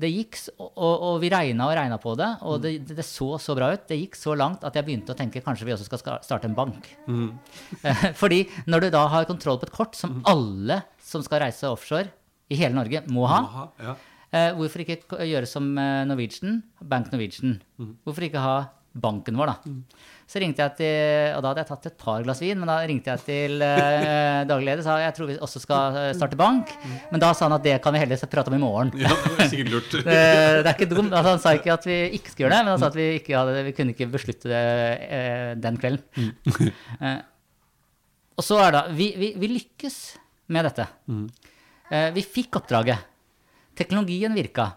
Det 0.03 0.11
gikk, 0.11 0.39
og, 0.59 0.73
og, 0.93 1.17
vi 1.23 1.31
regna 1.33 1.69
og 1.71 1.77
regna 1.79 1.99
på 2.03 2.15
det, 2.19 2.29
og 2.49 2.63
det, 2.65 2.73
det 2.89 3.05
så 3.07 3.37
så 3.43 3.55
bra 3.59 3.71
ut. 3.75 3.85
Det 3.89 3.99
gikk 4.01 4.19
så 4.19 4.35
langt 4.39 4.65
at 4.67 4.77
jeg 4.79 4.87
begynte 4.89 5.15
å 5.15 5.19
tenke 5.19 5.43
kanskje 5.45 5.69
vi 5.69 5.75
også 5.77 5.87
skal 5.87 6.19
starte 6.25 6.51
en 6.51 6.57
bank. 6.59 6.89
Mm. 7.07 7.31
Fordi 8.23 8.43
når 8.67 8.87
du 8.87 8.89
da 8.97 9.05
har 9.13 9.29
kontroll 9.31 9.61
på 9.63 9.69
et 9.71 9.77
kort 9.77 9.99
som 9.99 10.21
alle 10.29 10.83
som 11.03 11.25
skal 11.25 11.45
reise 11.45 11.71
offshore 11.71 12.11
i 12.53 12.59
hele 12.59 12.77
Norge, 12.77 13.05
må 13.13 13.29
ha, 13.31 13.41
Aha, 13.47 13.67
ja. 13.87 13.97
eh, 14.35 14.51
hvorfor 14.59 14.85
ikke 14.85 15.23
gjøre 15.29 15.49
som 15.49 15.71
eh, 15.79 16.03
Norwegian, 16.09 16.63
Bank 16.83 17.13
Norwegian? 17.15 17.61
Hvorfor 18.05 18.27
ikke 18.27 18.43
ha 18.43 18.57
banken 18.93 19.37
vår, 19.39 19.53
da? 19.53 19.75
Så 20.29 20.41
ringte 20.41 20.65
jeg 20.65 20.75
til, 20.79 21.35
og 21.37 21.43
da 21.45 21.51
hadde 21.51 21.63
jeg 21.63 21.69
tatt 21.69 21.87
et 21.91 21.97
par 22.01 22.23
glass 22.25 22.41
vin, 22.41 22.57
men 22.61 22.71
da 22.71 22.79
ringte 22.89 23.13
jeg 23.13 23.23
til 23.27 23.65
eh, 23.65 24.43
daglig 24.51 24.69
leder 24.71 24.83
og 24.83 24.87
sa 24.87 24.97
jeg 25.03 25.15
tror 25.17 25.29
vi 25.29 25.37
også 25.45 25.63
skal 25.63 25.99
eh, 26.01 26.13
starte 26.17 26.39
bank. 26.41 26.73
Men 27.11 27.23
da 27.23 27.33
sa 27.37 27.49
han 27.49 27.57
at 27.59 27.67
det 27.67 27.75
kan 27.85 27.95
vi 27.95 28.01
heller 28.03 28.23
prate 28.33 28.53
om 28.53 28.57
i 28.57 28.63
morgen. 28.63 28.93
ja, 29.01 29.13
det 29.43 29.67
lurt. 29.69 29.99
Det 30.07 30.17
er 30.17 30.73
ikke 30.73 30.89
dumt. 30.93 31.13
Altså, 31.13 31.35
han 31.35 31.43
sa 31.43 31.55
ikke 31.59 31.75
at 31.75 31.87
vi 31.89 31.99
ikke 32.19 32.33
skulle 32.33 32.47
gjøre 32.47 32.57
det, 32.57 32.65
men 32.65 32.73
han 32.75 32.83
sa 32.83 32.91
at 32.93 32.99
vi, 32.99 33.09
ikke 33.21 33.37
hadde, 33.37 33.65
vi 33.69 33.77
kunne 33.77 33.97
ikke 33.97 34.11
beslutte 34.13 34.53
det 34.53 34.65
eh, 35.09 35.53
den 35.61 35.79
kvelden. 35.83 36.33
Eh, 37.01 37.21
og 38.39 38.47
så 38.47 38.59
er 38.65 38.77
det 38.77 38.83
vi, 38.97 39.13
vi, 39.21 39.33
vi 39.41 39.51
lykkes 39.59 39.99
med 40.53 40.69
dette. 40.71 40.87
Eh, 41.93 42.09
vi 42.17 42.25
fikk 42.25 42.63
oppdraget. 42.63 43.09
Teknologien 43.79 44.35
virka. 44.37 44.71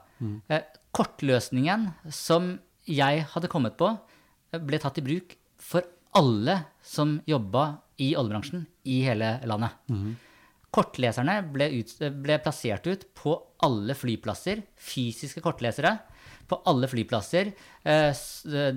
Eh, 0.51 0.63
kortløsningen 0.95 1.89
som 2.13 2.55
jeg 2.87 3.25
hadde 3.33 3.51
kommet 3.51 3.77
på, 3.77 3.89
eh, 4.53 4.59
ble 4.59 4.79
tatt 4.79 4.97
i 4.97 5.05
bruk 5.05 5.35
for 5.57 5.83
alle 6.15 6.65
som 6.83 7.19
jobba 7.27 7.81
i 7.99 8.15
oljebransjen 8.15 8.65
i 8.85 9.01
hele 9.03 9.39
landet. 9.45 9.71
Kortleserne 10.75 11.37
ble, 11.53 11.69
ut, 11.79 11.91
ble 12.23 12.37
plassert 12.43 12.87
ut 12.87 13.05
på 13.15 13.35
alle 13.63 13.95
flyplasser, 13.95 14.61
fysiske 14.75 15.41
kortlesere 15.43 15.93
på 16.49 16.59
alle 16.69 16.87
flyplasser 16.89 17.49
eh, 17.83 18.11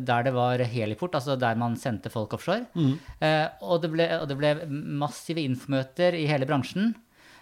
der 0.08 0.22
det 0.24 0.32
var 0.32 0.62
heliport, 0.72 1.14
altså 1.18 1.36
der 1.36 1.58
man 1.60 1.76
sendte 1.76 2.10
folk 2.12 2.32
offshore. 2.38 2.64
Eh, 3.20 3.46
og, 3.62 3.82
det 3.82 3.90
ble, 3.92 4.06
og 4.22 4.28
det 4.30 4.38
ble 4.38 4.54
massive 4.70 5.42
infomøter 5.44 6.16
i 6.16 6.26
hele 6.30 6.48
bransjen. 6.48 6.94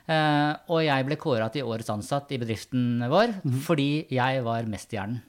Eh, 0.06 0.52
og 0.70 0.82
jeg 0.86 1.06
ble 1.06 1.18
kåra 1.18 1.48
til 1.52 1.66
årets 1.66 1.90
ansatt 1.90 2.30
i 2.30 2.38
bedriften 2.38 3.02
vår 3.10 3.32
fordi 3.66 4.06
jeg 4.14 4.42
var 4.46 4.68
mesterhjernen. 4.70 5.22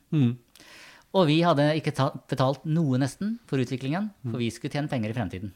Og 1.16 1.30
vi 1.30 1.40
hadde 1.46 1.70
ikke 1.80 1.96
ta 1.96 2.10
betalt 2.30 2.66
noe 2.68 3.00
nesten 3.00 3.38
for 3.48 3.62
utviklingen, 3.64 4.12
for 4.28 4.42
vi 4.42 4.52
skulle 4.54 4.74
tjene 4.74 4.92
penger 4.92 5.14
i 5.14 5.18
fremtiden. 5.18 5.54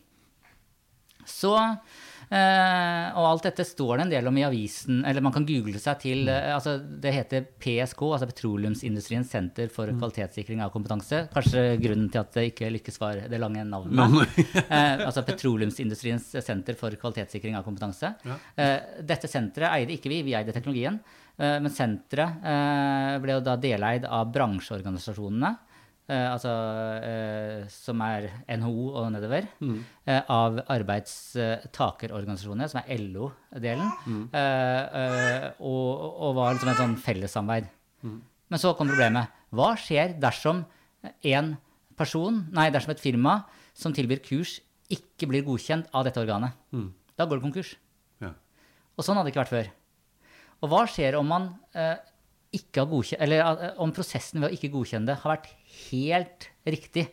Så 1.27 1.51
eh, 1.53 3.07
Og 3.13 3.25
alt 3.27 3.45
dette 3.45 3.65
står 3.67 3.99
det 3.99 4.05
en 4.05 4.13
del 4.15 4.29
om 4.31 4.39
i 4.39 4.45
avisen, 4.47 5.03
eller 5.05 5.21
man 5.21 5.35
kan 5.35 5.45
google 5.45 5.77
seg 5.81 5.99
til 6.01 6.31
eh, 6.31 6.49
altså 6.55 6.77
Det 6.81 7.13
heter 7.13 7.45
PSK, 7.61 8.01
altså 8.07 8.29
Petroleumsindustriens 8.31 9.29
senter 9.29 9.69
for 9.73 9.91
kvalitetssikring 9.91 10.63
av 10.65 10.73
kompetanse. 10.73 11.27
Kanskje 11.33 11.65
grunnen 11.83 12.09
til 12.09 12.23
at 12.23 12.33
det 12.37 12.47
ikke 12.51 12.71
lykkes 12.77 13.01
var 13.03 13.23
det 13.31 13.41
lange 13.41 13.65
navnet. 13.67 14.37
eh, 14.63 15.05
altså 15.05 15.25
Petroleumsindustriens 15.27 16.31
senter 16.41 16.79
for 16.79 16.95
kvalitetssikring 17.01 17.59
av 17.59 17.67
kompetanse. 17.67 18.15
Eh, 18.55 18.77
dette 19.05 19.29
senteret 19.29 19.75
eide 19.75 19.99
ikke 19.99 20.11
vi, 20.11 20.23
vi 20.25 20.37
eide 20.37 20.55
teknologien. 20.55 20.97
Eh, 21.41 21.57
men 21.63 21.71
senteret 21.73 22.43
eh, 22.45 23.15
ble 23.23 23.33
jo 23.39 23.41
da 23.45 23.55
deleid 23.57 24.05
av 24.05 24.29
bransjeorganisasjonene. 24.35 25.55
Eh, 26.11 26.27
altså 26.27 26.51
som 27.71 28.01
er 28.03 28.25
NHO 28.59 28.87
og 28.99 29.05
nedover, 29.13 29.45
Mm. 29.61 29.77
av 30.27 30.57
arbeidstakerorganisasjonene, 30.75 32.67
som 32.69 32.81
er 32.81 32.97
LO-delen, 32.99 33.91
eh, 34.33 35.45
og, 35.59 35.89
og 36.25 36.35
var 36.35 36.53
liksom 36.55 36.71
et 36.73 36.81
sånn 36.81 36.97
fellessamarbeid. 36.99 37.69
Men 38.51 38.59
så 38.59 38.73
kom 38.75 38.89
problemet. 38.91 39.27
Hva 39.55 39.71
skjer 39.79 40.17
dersom 40.19 40.65
en 41.23 41.53
person, 41.97 42.41
nei, 42.51 42.69
dersom 42.73 42.91
et 42.91 42.99
firma 43.03 43.37
som 43.73 43.93
tilbyr 43.95 44.19
kurs, 44.25 44.57
ikke 44.91 45.27
blir 45.31 45.45
godkjent 45.47 45.87
av 45.95 46.03
dette 46.09 46.19
organet? 46.19 46.51
Da 47.17 47.25
går 47.25 47.39
det 47.39 47.45
konkurs. 47.45 47.75
Ja. 48.19 48.33
Og 48.97 49.05
sånn 49.05 49.15
hadde 49.15 49.29
det 49.29 49.33
ikke 49.35 49.45
vært 49.45 49.55
før. 49.55 49.67
Og 50.61 50.69
hva 50.69 50.83
skjer 50.89 51.17
om 51.17 51.25
man 51.31 51.47
eh, 51.73 51.97
ikke 52.53 52.83
har 52.83 52.91
godkjent, 52.91 53.21
eller 53.25 53.41
eh, 53.41 53.73
om 53.81 53.93
prosessen 53.95 54.41
ved 54.41 54.51
å 54.51 54.55
ikke 54.57 54.71
godkjenne 54.75 55.09
det 55.09 55.17
har 55.23 55.33
vært 55.33 55.49
helt 55.89 56.47
riktig? 56.67 57.07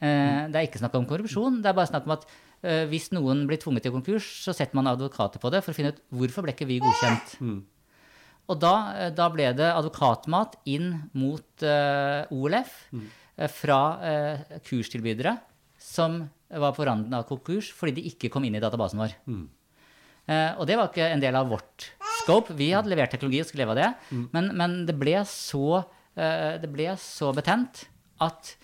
Eh, 0.00 0.40
det 0.48 0.56
er 0.56 0.66
ikke 0.68 0.80
snakk 0.80 0.96
om 0.98 1.06
korrupsjon. 1.08 1.60
Det 1.64 1.70
er 1.70 1.76
bare 1.76 1.90
snakk 1.90 2.08
om 2.08 2.16
at 2.16 2.26
eh, 2.64 2.84
hvis 2.90 3.10
noen 3.16 3.44
blir 3.50 3.60
tvunget 3.60 3.86
til 3.88 3.94
konkurs, 3.96 4.28
så 4.46 4.56
setter 4.56 4.78
man 4.78 4.88
advokater 4.92 5.42
på 5.42 5.52
det 5.52 5.60
for 5.64 5.74
å 5.74 5.78
finne 5.78 5.94
ut 5.94 6.02
hvorfor 6.16 6.46
ble 6.46 6.56
ikke 6.56 6.68
vi 6.70 6.80
godkjent. 6.84 7.36
Og 8.52 8.60
da, 8.60 8.74
eh, 9.00 9.10
da 9.16 9.28
ble 9.32 9.50
det 9.56 9.68
advokatmat 9.72 10.58
inn 10.72 10.94
mot 11.16 11.64
eh, 11.64 12.32
OLF 12.32 12.78
eh, 12.94 13.50
fra 13.52 13.80
kurstilbydere 14.64 15.36
som 15.80 16.22
var 16.54 16.72
på 16.76 16.84
randen 16.86 17.12
av 17.16 17.26
konkurs 17.28 17.72
fordi 17.74 17.98
de 17.98 18.08
ikke 18.12 18.30
kom 18.32 18.44
inn 18.46 18.56
i 18.56 18.62
databasen 18.62 19.00
vår. 19.02 19.16
Eh, 20.30 20.52
og 20.56 20.64
det 20.68 20.78
var 20.78 20.88
ikke 20.88 21.08
en 21.12 21.20
del 21.20 21.36
av 21.36 21.50
vårt 21.50 21.90
scope. 22.24 22.54
Vi 22.58 22.72
hadde 22.74 22.90
levert 22.92 23.12
teknologi 23.14 23.40
og 23.44 23.48
skulle 23.48 23.64
leve 23.64 23.74
av 23.76 23.80
det. 23.82 24.20
Men, 24.34 24.50
men 24.58 24.76
det, 24.88 24.96
ble 25.00 25.20
så, 25.28 25.82
eh, 26.18 26.54
det 26.62 26.70
ble 26.72 26.90
så 27.00 27.30
betent 27.36 27.86
at 28.24 28.54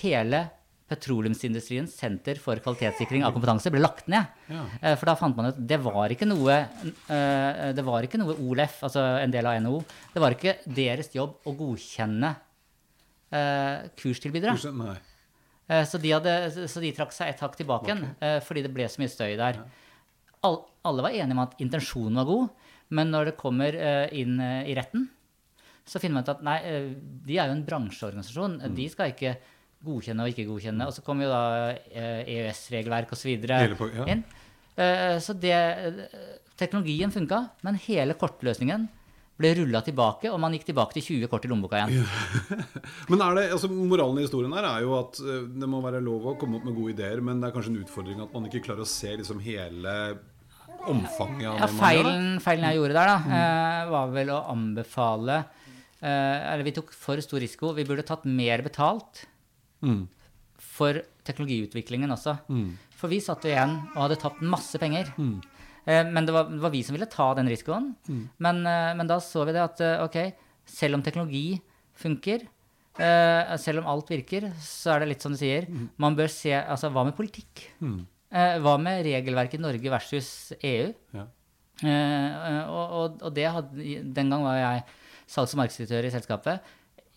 hele 0.00 0.46
Petroleumsindustriens 0.84 1.94
senter 1.96 2.36
for 2.38 2.60
kvalitetssikring 2.60 3.22
av 3.24 3.32
kompetanse 3.32 3.70
ble 3.72 3.80
lagt 3.80 4.04
ned. 4.12 4.28
Ja. 4.52 4.66
Eh, 4.82 4.92
For 5.00 5.08
da 5.08 5.14
fant 5.16 5.34
man 5.38 5.48
ut 5.48 5.60
det 5.64 5.78
var 5.80 6.12
ikke 6.12 6.28
noe 6.28 6.58
eh, 6.60 7.70
Det 7.74 7.84
var 7.86 8.04
ikke 8.04 8.20
noe 8.20 8.36
OLF, 8.36 8.82
altså 8.84 9.00
en 9.22 9.32
del 9.32 9.48
av 9.48 9.56
NHO, 9.64 9.78
det 10.12 10.22
var 10.22 10.36
ikke 10.36 10.54
deres 10.76 11.08
jobb 11.16 11.40
å 11.48 11.54
godkjenne 11.56 12.34
kurstilbydere. 13.98 14.52
Så 15.88 15.98
de, 15.98 16.10
hadde, 16.12 16.34
så 16.70 16.78
de 16.84 16.92
trakk 16.94 17.10
seg 17.16 17.32
et 17.32 17.40
hakk 17.42 17.56
tilbake 17.58 17.88
igjen, 17.88 18.04
fordi 18.44 18.62
det 18.62 18.70
ble 18.76 18.86
så 18.92 19.00
mye 19.00 19.10
støy 19.10 19.32
der. 19.40 19.58
All, 20.44 20.60
alle 20.86 21.02
var 21.06 21.16
enige 21.16 21.34
om 21.34 21.40
at 21.42 21.56
intensjonen 21.64 22.20
var 22.20 22.28
god, 22.28 22.63
men 22.92 23.10
når 23.12 23.30
det 23.30 23.36
kommer 23.40 23.76
eh, 23.76 24.06
inn 24.20 24.38
eh, 24.42 24.68
i 24.70 24.76
retten, 24.76 25.06
så 25.84 26.00
finner 26.00 26.18
man 26.18 26.26
ut 26.26 26.32
at 26.34 26.44
nei, 26.44 26.56
eh, 26.68 26.88
de 27.26 27.38
er 27.38 27.50
jo 27.50 27.56
en 27.58 27.66
bransjeorganisasjon. 27.66 28.58
De 28.76 28.88
skal 28.92 29.12
ikke 29.12 29.36
godkjenne 29.84 30.24
og 30.24 30.32
ikke 30.32 30.46
godkjenne. 30.48 30.88
Og 30.88 30.96
så 30.96 31.04
kommer 31.04 31.26
jo 31.26 31.32
da 31.32 31.44
EØS-regelverk 31.92 33.12
osv. 33.12 33.34
Hele 33.44 33.76
på- 33.76 33.90
ja. 33.92 34.06
inn. 34.08 34.24
Så 35.22 35.36
det, 35.38 35.54
teknologien 36.58 37.12
funka, 37.12 37.44
men 37.62 37.76
hele 37.84 38.16
kortløsningen 38.18 38.88
ble 39.38 39.52
rulla 39.58 39.82
tilbake, 39.84 40.32
og 40.32 40.40
man 40.42 40.56
gikk 40.56 40.64
tilbake 40.70 40.96
til 40.96 41.04
20 41.20 41.28
kort 41.30 41.44
i 41.46 41.50
lommeboka 41.50 41.78
igjen. 41.82 42.02
Men 43.10 43.22
er 43.26 43.38
det, 43.38 43.44
altså 43.56 43.68
moralen 43.70 44.18
i 44.18 44.24
historien 44.24 44.54
her 44.54 44.66
er 44.68 44.84
jo 44.86 44.92
at 44.96 45.18
det 45.20 45.68
må 45.70 45.80
være 45.84 46.02
lov 46.02 46.28
å 46.32 46.36
komme 46.40 46.58
opp 46.60 46.66
med 46.68 46.76
gode 46.78 46.94
ideer, 46.94 47.22
men 47.22 47.42
det 47.42 47.48
er 47.50 47.56
kanskje 47.56 47.72
en 47.74 47.80
utfordring 47.82 48.22
at 48.22 48.34
man 48.34 48.46
ikke 48.46 48.62
klarer 48.66 48.86
å 48.86 48.88
se 48.88 49.10
liksom 49.18 49.42
hele 49.42 49.94
omfanget 50.90 51.46
av 51.48 51.58
Ja, 51.58 51.66
det 51.66 51.74
man 51.74 51.74
gjør. 51.74 51.80
feilen, 51.82 52.26
feilen 52.44 52.66
jeg 52.68 52.78
gjorde 52.80 52.96
der, 52.98 53.10
da, 53.12 53.18
mm. 53.24 53.90
var 53.92 54.12
vel 54.14 54.32
å 54.34 54.38
anbefale 54.52 55.36
eh, 56.00 56.52
Eller 56.52 56.64
vi 56.66 56.72
tok 56.76 56.92
for 56.92 57.20
stor 57.24 57.40
risiko. 57.40 57.72
Vi 57.76 57.84
burde 57.88 58.04
tatt 58.06 58.24
mer 58.28 58.62
betalt 58.66 59.24
Mm. 59.84 60.06
for 60.56 60.96
teknologiutviklingen 61.28 62.08
også. 62.14 62.38
Mm. 62.48 62.70
For 62.96 63.08
vi 63.12 63.18
satt 63.20 63.42
jo 63.44 63.50
igjen 63.52 63.74
og 63.94 63.98
hadde 64.06 64.16
tapt 64.22 64.40
masse 64.40 64.78
penger. 64.80 65.10
Eh, 65.84 66.04
men 66.08 66.24
det 66.24 66.32
var, 66.32 66.44
det 66.48 66.62
var 66.62 66.70
vi 66.72 66.80
som 66.82 66.94
ville 66.96 67.08
ta 67.12 67.26
den 67.36 67.48
risikoen. 67.52 67.90
Mm. 68.08 68.22
Men, 68.38 68.62
eh, 68.66 68.94
men 68.96 69.06
da 69.10 69.18
så 69.20 69.44
vi 69.44 69.52
det 69.52 69.60
at 69.60 69.80
eh, 69.84 70.00
ok, 70.06 70.16
selv 70.64 70.96
om 70.96 71.02
teknologi 71.04 71.60
funker, 72.00 72.46
eh, 72.98 73.56
selv 73.60 73.82
om 73.82 73.90
alt 73.92 74.08
virker, 74.08 74.48
så 74.58 74.94
er 74.94 75.00
det 75.04 75.08
litt 75.12 75.22
som 75.26 75.32
du 75.36 75.38
sier, 75.38 75.68
man 76.00 76.16
bør 76.16 76.32
se 76.32 76.54
Altså, 76.56 76.88
hva 76.94 77.04
med 77.04 77.16
politikk? 77.18 77.66
Mm. 77.84 78.06
Eh, 78.34 78.56
hva 78.64 78.74
med 78.82 79.04
regelverket 79.06 79.60
Norge 79.62 79.90
versus 79.92 80.28
EU? 80.58 80.88
Ja. 81.14 81.24
Eh, 81.84 82.62
og, 82.70 82.86
og, 82.98 83.08
og 83.28 83.32
det 83.36 83.46
hadde, 83.50 83.76
den 84.16 84.30
gang 84.32 84.42
var 84.46 84.56
jeg 84.58 84.82
salgs- 85.30 85.54
og 85.54 85.58
markedsdirektør 85.62 86.04
i 86.08 86.14
selskapet. 86.14 86.56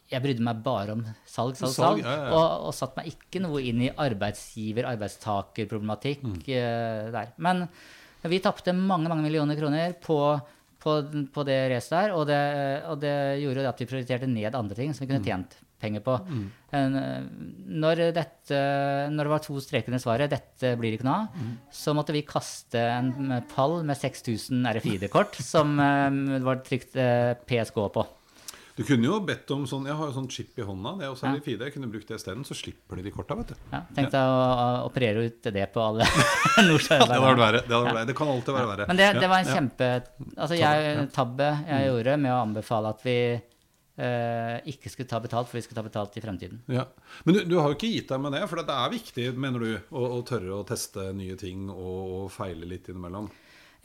Jeg 0.07 0.24
brydde 0.24 0.43
meg 0.45 0.62
bare 0.63 0.91
om 0.95 1.01
salg, 1.27 1.57
salg, 1.59 1.74
Salg, 1.75 2.00
ja, 2.05 2.13
ja. 2.15 2.27
Og, 2.31 2.45
og 2.69 2.74
satte 2.77 2.95
meg 3.01 3.07
ikke 3.12 3.41
noe 3.43 3.59
inn 3.65 3.81
i 3.83 3.89
arbeidsgiver-arbeidstakerproblematikk 3.91 6.21
Mm. 6.24 6.38
eh, 6.47 7.12
der. 7.12 7.27
Men 7.38 7.67
vi 8.24 8.39
tapte 8.43 8.74
mange 8.74 9.09
mange 9.09 9.24
millioner 9.24 9.55
kroner 9.59 9.93
på, 10.01 10.17
på, 10.79 10.91
på 11.33 11.43
det 11.47 11.59
racet 11.71 11.91
der, 11.97 12.12
og 12.15 12.27
det, 12.27 12.39
og 12.88 13.00
det 13.01 13.13
gjorde 13.41 13.62
jo 13.63 13.69
at 13.69 13.79
vi 13.83 13.88
prioriterte 13.89 14.27
ned 14.27 14.55
andre 14.55 14.75
ting 14.75 14.93
som 14.93 15.05
vi 15.05 15.13
Mm. 15.13 15.17
kunne 15.17 15.27
tjent 15.27 15.55
penger 15.79 16.01
på. 16.05 16.15
En, 16.74 16.96
eh, 17.00 17.24
når, 17.67 18.01
dette, 18.15 18.60
når 19.13 19.24
det 19.29 19.34
var 19.36 19.39
to 19.46 19.60
streker 19.63 19.91
under 19.93 20.01
svaret 20.03 20.29
'dette 20.34 20.75
blir 20.79 20.98
ikke 20.98 21.05
noe 21.07 21.24
av', 21.24 21.34
Mm. 21.38 21.57
så 21.72 21.93
måtte 21.96 22.13
vi 22.13 22.22
kaste 22.27 22.75
en 22.81 23.41
pall 23.55 23.84
med 23.84 23.96
6000 23.98 24.65
RFID-kort 24.75 25.36
som 25.53 25.77
det 25.77 26.43
var 26.43 26.63
trykt 26.65 26.96
eh, 26.96 27.34
PSK 27.46 27.75
på. 27.93 28.07
Du 28.77 28.84
kunne 28.86 29.07
jo 29.10 29.15
bedt 29.25 29.50
om 29.50 29.63
sånn 29.65 29.88
Jeg 29.89 29.96
har 29.98 30.05
jo 30.05 30.13
sånn 30.13 30.27
chip 30.29 30.60
i 30.60 30.62
hånda. 30.62 31.00
Det 31.00 31.05
er 31.07 31.10
også 31.10 31.25
Ja. 31.25 31.31
litt 31.34 31.43
fide. 31.46 31.65
Jeg 31.65 31.74
kunne 31.74 31.88
brukt 31.89 32.07
det 32.07 32.19
isteden, 32.19 32.43
så 32.46 32.53
slipper 32.53 32.96
de 32.98 33.01
de 33.07 33.10
korta, 33.10 33.34
vet 33.36 33.48
du. 33.48 33.55
Ja, 33.74 33.79
Tenk 33.96 34.12
deg 34.12 34.22
å, 34.22 34.38
å 34.53 34.86
operere 34.86 35.24
ut 35.25 35.41
det 35.41 35.74
på 35.74 35.81
alle 35.81 36.05
Ja, 36.57 36.62
det 36.62 36.89
hadde 37.01 37.17
vært 37.25 37.41
verre. 37.41 37.62
Det, 37.65 37.74
vært 37.74 38.05
det 38.07 38.15
kan 38.15 38.27
alltid 38.27 38.53
være 38.53 38.67
verre. 38.69 38.86
Men 38.88 38.98
det, 38.98 39.07
det 39.19 39.29
var 39.31 39.39
en 39.41 39.46
Ja, 39.46 39.50
ja. 39.50 39.55
kjempe 39.57 39.89
Altså, 40.38 40.53
Tabbe, 40.53 40.62
jeg, 40.62 41.10
tabbe 41.12 41.50
jeg 41.67 41.88
gjorde 41.89 42.17
med 42.22 42.31
å 42.31 42.41
anbefale 42.46 42.89
at 42.93 43.01
vi 43.01 43.17
eh, 43.34 43.39
ikke 43.97 44.91
skulle 44.93 45.09
ta 45.09 45.17
betalt, 45.23 45.49
for 45.49 45.57
vi 45.57 45.63
skulle 45.65 45.79
ta 45.79 45.85
betalt 45.85 46.13
i 46.19 46.21
fremtiden. 46.21 46.59
Ja. 46.69 46.83
Men 47.25 47.33
du, 47.33 47.39
du 47.49 47.55
har 47.57 47.71
jo 47.71 47.77
ikke 47.79 47.89
gitt 47.89 48.11
deg 48.11 48.21
med 48.21 48.35
det, 48.37 48.43
for 48.45 48.61
det 48.61 48.75
er 48.75 48.93
viktig, 48.93 49.25
mener 49.41 49.63
du, 49.63 49.71
å, 49.89 50.03
å 50.19 50.21
tørre 50.27 50.59
å 50.59 50.65
teste 50.69 51.09
nye 51.17 51.37
ting 51.39 51.65
og, 51.73 51.97
og 52.19 52.27
feile 52.35 52.69
litt 52.69 52.91
innimellom. 52.91 53.31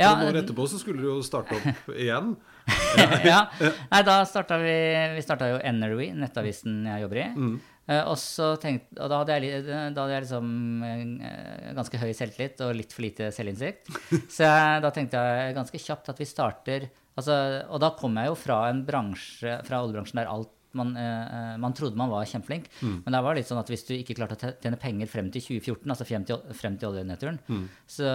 Ja, 0.00 0.14
Noen 0.16 0.32
år 0.32 0.40
etterpå 0.40 0.64
så 0.70 0.78
skulle 0.80 1.02
du 1.02 1.08
jo 1.10 1.18
starte 1.24 1.56
opp 1.58 1.92
igjen. 2.04 2.34
ja. 3.30 3.44
Nei, 3.90 4.00
da 4.06 4.20
starta 4.28 4.56
vi 4.62 4.74
Vi 5.16 5.24
starta 5.24 5.48
jo 5.50 5.60
Energy, 5.66 6.12
nettavisen 6.16 6.82
jeg 6.88 7.04
jobber 7.04 7.22
i. 7.24 7.28
Mm. 7.34 7.54
Eh, 7.90 8.02
og, 8.06 8.14
så 8.20 8.52
tenkte, 8.62 8.94
og 9.02 9.10
da 9.10 9.20
hadde 9.20 9.36
jeg, 9.42 9.62
da 9.66 10.04
hadde 10.04 10.14
jeg 10.14 10.24
liksom 10.26 10.50
eh, 10.86 11.70
ganske 11.74 11.98
høy 11.98 12.10
selvtillit 12.14 12.62
og 12.62 12.76
litt 12.78 12.94
for 12.94 13.04
lite 13.04 13.30
selvinnsikt. 13.34 13.90
Så 14.34 14.46
jeg, 14.46 14.82
da 14.84 14.92
tenkte 14.94 15.22
jeg 15.26 15.56
ganske 15.58 15.82
kjapt 15.82 16.12
at 16.12 16.22
vi 16.22 16.28
starter 16.30 16.86
altså, 17.16 17.36
Og 17.70 17.80
da 17.82 17.90
kom 17.98 18.16
jeg 18.20 18.30
jo 18.32 18.34
fra 18.38 18.58
en 18.70 18.84
bransje, 18.88 19.58
fra 19.66 19.82
oljebransjen 19.84 20.20
der 20.22 20.30
alt 20.32 20.50
man, 20.72 20.94
eh, 20.96 21.56
man 21.60 21.74
trodde 21.76 21.98
man 22.00 22.08
var 22.08 22.24
kjempeflink. 22.24 22.70
Mm. 22.80 23.02
Men 23.04 23.12
det 23.12 23.18
var 23.26 23.36
litt 23.36 23.44
sånn 23.50 23.58
at 23.60 23.68
hvis 23.68 23.82
du 23.84 23.90
ikke 23.92 24.14
klarte 24.16 24.38
å 24.38 24.52
tjene 24.56 24.78
penger 24.80 25.10
frem 25.12 25.26
til 25.34 25.42
2014, 25.44 25.84
altså 25.92 26.06
frem 26.08 26.24
til, 26.24 26.40
frem 26.56 26.78
til 26.80 26.88
oljenedturen, 26.88 27.36
Mm. 27.44 27.66
så, 27.84 28.08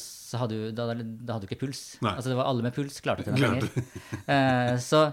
så 0.00 0.40
hadde 0.40 0.56
du, 0.56 0.72
da, 0.72 0.86
da 0.96 1.36
hadde 1.36 1.44
du 1.44 1.50
ikke 1.52 1.60
puls. 1.66 1.82
Nei. 2.00 2.14
Altså 2.16 2.32
det 2.32 2.38
var 2.40 2.48
alle 2.48 2.64
med 2.64 2.72
puls 2.76 2.96
klarte 3.04 3.26
å 3.26 3.28
tjene 3.28 3.60
penger. 3.60 3.68
Eh, 4.34 4.76
så, 4.80 5.02
eh, 5.10 5.12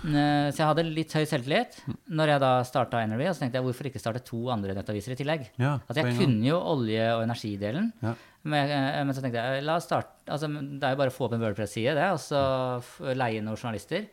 så 0.00 0.56
jeg 0.56 0.66
hadde 0.66 0.84
litt 0.86 1.12
høy 1.12 1.24
selvtillit 1.28 1.80
når 2.08 2.34
jeg 2.34 2.42
da 2.42 2.50
starta 2.64 3.02
Energy. 3.04 3.26
Og 3.28 3.36
så 3.36 3.44
tenkte 3.44 3.60
jeg 3.60 3.66
hvorfor 3.66 3.88
ikke 3.90 4.02
starte 4.02 4.22
to 4.24 4.40
andre 4.52 4.76
nettaviser 4.76 5.14
i 5.14 5.18
tillegg? 5.18 5.48
Ja, 5.60 5.76
altså 5.84 6.04
jeg 6.04 6.16
kunne 6.18 6.46
jo 6.46 6.60
olje- 6.72 7.10
og 7.16 7.24
energidelen. 7.26 7.90
Ja. 8.02 8.14
Men, 8.42 8.70
eh, 8.72 9.02
men 9.04 9.12
så 9.14 9.20
tenkte 9.20 9.42
jeg 9.42 9.66
la 9.66 9.76
oss 9.76 9.84
starte, 9.84 10.24
altså, 10.26 10.48
det 10.48 10.86
er 10.86 10.94
jo 10.94 11.00
bare 11.02 11.12
å 11.12 11.16
få 11.16 11.26
opp 11.26 11.36
en 11.36 11.44
Wordpress-side, 11.44 11.92
det, 11.98 12.08
og 12.14 12.22
så 12.22 13.12
leie 13.18 13.42
noen 13.44 13.58
journalister. 13.58 14.08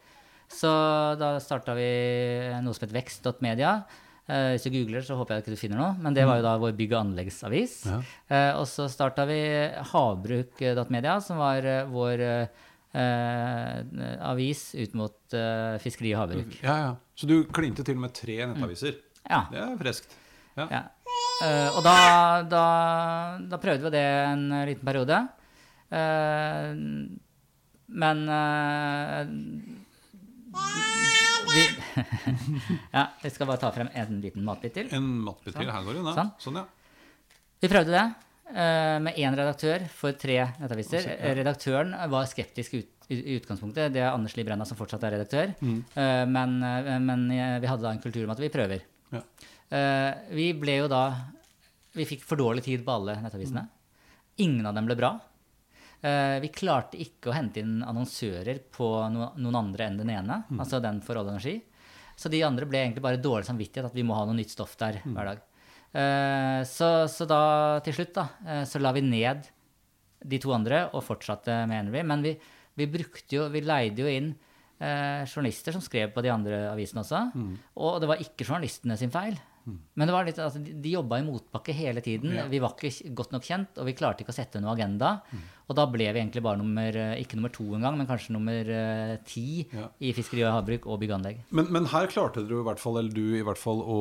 Så 0.51 0.69
da 1.19 1.38
starta 1.43 1.75
vi 1.75 1.88
noe 2.63 2.75
som 2.75 2.88
het 2.88 2.96
vekst.media. 2.96 3.72
Eh, 4.27 4.53
hvis 4.55 4.65
du 4.67 4.74
googler, 4.74 5.03
så 5.07 5.15
håper 5.15 5.38
jeg 5.38 5.46
ikke 5.46 5.55
du 5.55 5.60
finner 5.60 5.79
noe. 5.79 5.93
Men 6.03 6.15
det 6.15 6.25
var 6.27 6.39
jo 6.39 6.43
da 6.43 6.57
vår 6.60 6.75
bygg- 6.75 6.96
og 6.96 7.01
anleggsavis. 7.05 7.75
Ja. 7.88 8.00
Eh, 8.27 8.51
og 8.60 8.65
så 8.67 8.89
starta 8.91 9.24
vi 9.27 9.39
havbruk.media, 9.93 11.19
som 11.24 11.39
var 11.39 11.63
eh, 11.63 11.86
vår 11.88 12.24
eh, 12.25 12.41
eh, 12.41 12.65
avis 12.97 14.61
ut 14.77 14.95
mot 14.97 15.35
eh, 15.37 15.75
fiskeri 15.83 16.13
og 16.15 16.23
havbruk. 16.23 16.55
Ja, 16.63 16.77
ja. 16.81 16.93
Så 17.17 17.29
du 17.29 17.39
klinte 17.53 17.85
til 17.85 17.97
og 17.97 18.05
med 18.05 18.15
tre 18.17 18.39
nettaviser. 18.45 18.97
Ja. 19.27 19.43
Det 19.51 19.61
er 19.61 19.75
freskt. 19.81 20.15
Ja. 20.57 20.67
ja. 20.71 20.83
Eh, 21.45 21.69
og 21.77 21.83
da, 21.85 21.95
da, 22.49 22.63
da 23.45 23.59
prøvde 23.61 23.87
vi 23.87 23.93
det 23.93 24.05
en 24.25 24.45
liten 24.69 24.85
periode. 24.87 25.19
Eh, 25.93 26.71
men 27.87 28.23
eh, 28.37 29.21
vi, 31.47 31.65
Ja, 32.95 33.03
jeg 33.23 33.31
skal 33.35 33.49
bare 33.49 33.61
ta 33.61 33.71
frem 33.75 33.91
en 33.93 34.21
liten 34.23 34.45
matbit 34.47 34.75
til. 34.79 34.89
En 34.95 35.07
matbit 35.27 35.55
til. 35.55 35.69
Her 35.69 35.85
går 35.85 35.97
det 35.97 36.03
unna. 36.03 36.15
Sånn. 36.17 36.33
Sånn, 36.47 36.61
ja. 36.63 36.65
Vi 37.61 37.69
prøvde 37.71 37.93
det 37.93 38.03
eh, 38.03 38.26
med 38.53 39.17
én 39.19 39.35
redaktør 39.35 39.83
for 39.91 40.15
tre 40.15 40.37
nettaviser. 40.61 41.03
Redaktøren 41.35 41.91
var 42.11 42.29
skeptisk 42.31 42.77
ut, 42.77 42.97
i 43.07 43.37
utgangspunktet. 43.37 43.93
Det 43.95 44.01
er 44.03 44.11
Anders 44.11 44.35
Lie 44.35 44.45
Brenna 44.47 44.65
som 44.67 44.77
fortsatt 44.79 45.03
er 45.07 45.15
redaktør. 45.15 45.53
Mm. 45.61 45.79
Eh, 45.95 46.23
men, 46.27 46.57
eh, 46.63 46.91
men 46.99 47.25
eh, 47.31 47.59
vi 47.63 47.69
hadde 47.69 47.85
da 47.85 47.93
en 47.93 48.03
kultur 48.03 48.25
om 48.25 48.33
at 48.33 48.41
vi 48.43 48.51
prøver. 48.51 48.83
Ja. 49.15 49.21
Eh, 49.71 50.11
vi 50.35 50.51
ble 50.59 50.81
jo 50.81 50.91
da 50.91 51.01
Vi 51.97 52.05
fikk 52.05 52.21
for 52.27 52.37
dårlig 52.37 52.61
tid 52.61 52.83
på 52.85 52.93
alle 52.93 53.15
nettavisene. 53.23 53.63
Ingen 54.43 54.67
av 54.69 54.75
dem 54.77 54.85
ble 54.85 54.93
bra. 54.99 55.15
Eh, 56.05 56.35
vi 56.43 56.51
klarte 56.53 56.99
ikke 57.01 57.31
å 57.31 57.33
hente 57.33 57.63
inn 57.63 57.79
annonsører 57.81 58.59
på 58.69 58.89
noen 59.09 59.57
andre 59.57 59.87
enn 59.87 59.97
den 59.97 60.11
ene, 60.13 60.43
altså 60.59 60.77
den 60.83 60.99
for 61.01 61.17
Olje 61.17 61.31
og 61.31 61.39
Energi. 61.39 61.55
Så 62.13 62.29
de 62.29 62.43
andre 62.45 62.67
ble 62.69 62.83
egentlig 62.83 63.01
bare 63.01 63.17
dårlig 63.17 63.49
samvittighet 63.49 63.89
at 63.89 63.97
vi 63.97 64.05
må 64.05 64.13
ha 64.13 64.27
noe 64.27 64.37
nytt 64.37 64.53
stoff 64.53 64.77
der 64.77 64.99
hver 65.07 65.31
dag. 65.31 65.41
Eh, 65.94 66.62
så, 66.67 66.89
så 67.10 67.27
da 67.29 67.41
til 67.86 67.96
slutt 67.96 68.15
da, 68.17 68.27
eh, 68.46 68.63
så 68.67 68.82
la 68.82 68.91
vi 68.96 69.06
ned 69.06 69.48
de 70.27 70.39
to 70.41 70.51
andre 70.56 70.88
og 70.91 71.06
fortsatte 71.06 71.63
med 71.70 71.82
Henry. 71.82 72.03
Men 72.08 72.25
vi, 72.25 72.36
vi 72.77 72.89
brukte 72.91 73.39
jo, 73.39 73.48
vi 73.53 73.63
leide 73.65 74.03
jo 74.03 74.12
inn 74.12 74.32
eh, 74.34 75.24
journalister 75.25 75.75
som 75.75 75.84
skrev 75.84 76.12
på 76.15 76.24
de 76.25 76.34
andre 76.34 76.65
avisene 76.72 77.06
også. 77.06 77.24
Og 77.79 78.01
det 78.03 78.12
var 78.12 78.24
ikke 78.24 78.48
journalistene 78.48 78.98
sin 79.00 79.13
feil. 79.13 79.38
Men 79.67 80.07
det 80.07 80.13
var 80.15 80.27
litt, 80.27 80.39
altså, 80.39 80.62
de, 80.63 80.91
jobba 80.93 81.19
i 81.19 81.25
motbakke 81.27 81.75
hele 81.75 82.01
tiden. 82.05 82.33
Ja. 82.38 82.45
Vi 82.51 82.62
var 82.63 82.75
ikke 82.77 83.12
godt 83.17 83.33
nok 83.36 83.45
kjent, 83.47 83.79
og 83.81 83.89
vi 83.89 83.95
klarte 83.97 84.24
ikke 84.24 84.31
å 84.31 84.38
sette 84.38 84.62
noen 84.63 84.74
agenda. 84.75 85.17
Og 85.67 85.75
da 85.75 85.83
ble 85.91 86.05
vi 86.15 86.21
egentlig 86.21 86.43
bare 86.45 86.59
nummer, 86.62 86.95
eh, 86.95 87.17
ikke 87.19 87.36
nummer 87.36 87.51
to 87.51 87.65
engang, 87.75 87.97
men 88.00 88.07
kanskje 88.07 88.36
nummer 88.36 88.69
eh, 88.71 89.17
ti 89.27 89.67
Ja. 89.74 89.89
i 90.00 90.13
fiskeri 90.15 90.45
og 90.47 90.53
havbruk 90.62 90.88
og 90.88 91.01
bygg 91.01 91.12
og 91.12 91.17
anlegg. 91.19 91.41
Men, 91.51 91.71
men 91.75 91.89
her 91.91 92.07
klarte 92.07 92.45
dere 92.45 92.62
i 92.62 92.67
hvert 92.69 92.79
fall, 92.79 93.01
eller 93.01 93.12
du 93.12 93.36
i 93.36 93.43
hvert 93.43 93.59
fall, 93.59 93.83
å 93.83 94.00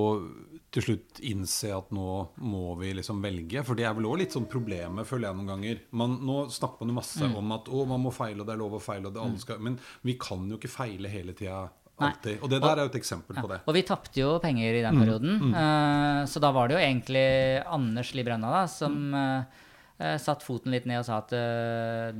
til 0.76 0.84
slutt 0.84 1.20
innse 1.24 1.70
at 1.72 1.90
nå 1.94 2.06
må 2.44 2.74
vi 2.80 2.92
liksom 2.98 3.22
velge. 3.24 3.62
For 3.66 3.78
det 3.78 3.86
er 3.88 3.94
vel 3.96 4.08
òg 4.10 4.20
litt 4.20 4.34
sånn 4.36 4.48
problemet, 4.50 5.08
føler 5.08 5.30
jeg 5.30 5.38
noen 5.38 5.50
ganger. 5.54 5.80
Man, 5.96 6.18
nå 6.26 6.44
snakker 6.52 6.84
man 6.84 6.92
jo 6.92 6.98
masse 7.00 7.30
om 7.40 7.56
at 7.56 7.70
å, 7.72 7.86
man 7.88 8.02
må 8.04 8.12
feile, 8.14 8.42
og 8.42 8.46
det 8.48 8.54
er 8.56 8.62
lov 8.62 8.76
å 8.78 8.82
feile, 8.82 9.08
og 9.08 9.16
det 9.16 9.22
alle 9.24 9.42
skal 9.42 9.62
Men 9.62 9.78
vi 10.06 10.16
kan 10.20 10.46
jo 10.50 10.60
ikke 10.60 10.70
feile 10.72 11.10
hele 11.10 11.34
tida. 11.38 11.64
Alltid. 11.96 12.40
Og 12.44 12.50
det 12.52 12.60
der 12.60 12.76
er 12.76 12.84
jo 12.84 12.92
et 12.92 12.98
eksempel 12.98 13.38
på 13.40 13.48
det. 13.48 13.60
Og 13.64 13.76
vi 13.76 13.82
tapte 13.88 14.20
jo 14.20 14.34
penger 14.42 14.76
i 14.76 14.82
den 14.84 14.98
perioden. 15.00 15.54
Eh, 15.62 16.22
så 16.28 16.42
da 16.44 16.50
var 16.52 16.68
det 16.68 16.76
jo 16.76 16.82
egentlig 16.82 17.26
Anders 17.64 18.10
Librenna 18.16 18.50
da, 18.52 18.64
som 18.68 19.14
eh, 19.16 19.62
uh, 20.02 20.16
satt 20.20 20.44
foten 20.44 20.74
litt 20.76 20.84
ned 20.88 21.00
og 21.00 21.06
sa 21.08 21.22
at 21.22 21.32
eh, 21.36 22.10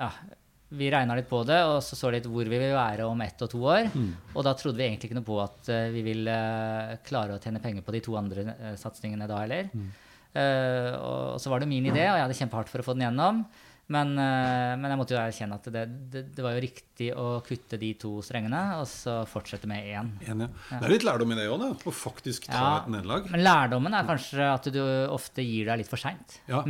ja, 0.00 0.10
vi 0.74 0.90
regna 0.90 1.14
litt 1.14 1.28
på 1.30 1.42
det, 1.46 1.60
og 1.68 1.78
så 1.84 1.96
så 1.98 2.10
litt 2.12 2.26
hvor 2.30 2.48
vi 2.48 2.58
vil 2.58 2.74
være 2.74 3.06
om 3.06 3.20
ett 3.24 3.42
og 3.44 3.50
to 3.52 3.60
år. 3.70 3.90
Og 4.34 4.46
da 4.46 4.54
trodde 4.58 4.80
vi 4.80 4.88
egentlig 4.88 5.10
ikke 5.10 5.18
noe 5.20 5.28
på 5.28 5.38
at 5.42 5.70
eh, 5.72 5.92
vi 5.94 6.02
ville 6.06 6.34
eh, 6.34 6.96
klare 7.06 7.36
å 7.36 7.42
tjene 7.42 7.62
penger 7.62 7.86
på 7.86 7.94
de 7.94 8.02
to 8.04 8.16
andre 8.18 8.48
uh, 8.50 8.72
satsingene 8.80 9.28
da 9.30 9.44
heller. 9.44 9.70
Eh, 10.34 10.90
og 10.98 11.38
så 11.38 11.52
var 11.52 11.62
det 11.62 11.70
min 11.70 11.86
idé, 11.86 12.08
og 12.08 12.18
jeg 12.18 12.26
hadde 12.26 12.40
kjempehardt 12.40 12.72
for 12.72 12.82
å 12.82 12.86
få 12.86 12.96
den 12.96 13.06
gjennom. 13.06 13.44
Men, 13.92 14.14
eh, 14.16 14.74
men 14.80 14.88
jeg 14.88 14.96
måtte 14.96 15.12
jo 15.12 15.18
erkjenne 15.20 15.56
at 15.58 15.66
det, 15.68 15.82
det, 16.10 16.20
det 16.32 16.40
var 16.44 16.54
jo 16.56 16.60
riktig 16.64 17.08
å 17.20 17.24
kutte 17.44 17.76
de 17.76 17.90
to 18.00 18.14
strengene, 18.24 18.60
og 18.80 18.86
så 18.88 19.26
fortsette 19.28 19.68
med 19.68 19.84
én. 19.92 20.08
Enig. 20.24 20.46
Det 20.70 20.78
er 20.86 20.92
litt 20.94 21.04
lærdom 21.04 21.34
i 21.34 21.36
det 21.36 21.44
òg. 21.52 21.64
Å 21.84 21.92
faktisk 21.92 22.46
ta 22.48 22.54
Ja. 22.56 22.70
et 22.80 22.88
nederlag. 22.94 23.28
Men 23.34 23.42
lærdommen 23.44 23.92
er 23.98 24.06
kanskje 24.08 24.46
at 24.54 24.70
du 24.72 24.80
ofte 25.12 25.44
gir 25.44 25.66
deg 25.68 25.82
litt 25.82 25.90
for 25.90 26.00
seint. 26.00 26.38
Ja, 26.48 26.62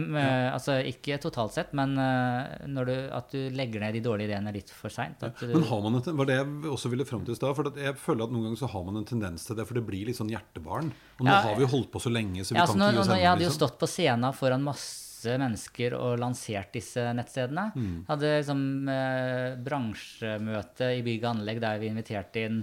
Altså 0.55 0.81
ikke 0.83 1.21
totalt 1.23 1.55
sett, 1.55 1.71
men 1.79 1.95
eh, 2.03 2.67
når 2.67 2.91
du, 2.91 2.95
at 3.15 3.31
du 3.31 3.39
legger 3.55 3.81
ned 3.87 3.95
de 3.95 4.03
dårlige 4.09 4.33
ideene 4.33 4.53
litt 4.53 4.71
for 4.75 4.91
seint. 4.91 5.23
Men 5.23 5.63
har 5.71 5.81
man 5.87 6.01
et, 6.01 6.11
var 6.19 6.27
det 6.27 6.41
jeg 6.41 6.75
også 6.75 6.91
ville 6.91 7.07
fram 7.07 7.23
til 7.25 7.37
i 7.37 7.39
stad. 7.39 7.55
For 7.55 7.71
jeg 7.79 7.95
føler 8.03 8.27
at 8.27 8.35
noen 8.35 8.49
ganger 8.49 8.63
så 8.65 8.73
har 8.75 8.85
man 8.91 8.99
en 8.99 9.07
tendens 9.07 9.47
til 9.47 9.55
det, 9.55 9.69
for 9.71 9.79
det 9.79 9.87
blir 9.87 10.07
litt 10.11 10.19
sånn 10.19 10.35
hjertebarn. 10.35 10.91
Og 11.21 11.25
nå 11.27 11.31
Ja, 11.31 11.41
har 11.47 11.55
vi 11.55 11.63
jo 11.69 11.71
holdt 11.79 11.93
på 11.95 12.03
så 12.03 12.11
lenge, 12.11 12.43
så 12.43 12.55
vi 12.55 12.59
ja, 12.59 12.67
kan 12.67 12.75
altså, 12.75 12.91
ikke 12.91 12.99
gi 12.99 13.03
oss 13.07 13.09
når 13.15 13.23
jeg 13.23 13.31
hadde 13.31 13.47
jo 13.47 13.51
Liksom. 13.55 13.61
stått 13.63 13.79
på 13.79 13.87
scenen 13.95 14.33
foran 14.35 14.63
masse 14.67 15.04
mennesker 15.41 15.95
og 15.99 16.19
lansert 16.23 16.73
disse 16.77 17.05
nettstedene. 17.17 17.69
Mm. 17.75 17.95
Hadde 18.09 18.33
liksom 18.39 18.65
eh, 18.93 19.55
bransjemøte 19.67 20.91
i 20.99 21.05
bygg 21.07 21.25
og 21.25 21.31
anlegg 21.37 21.61
der 21.65 21.79
vi 21.83 21.91
inviterte 21.93 22.45
inn 22.49 22.59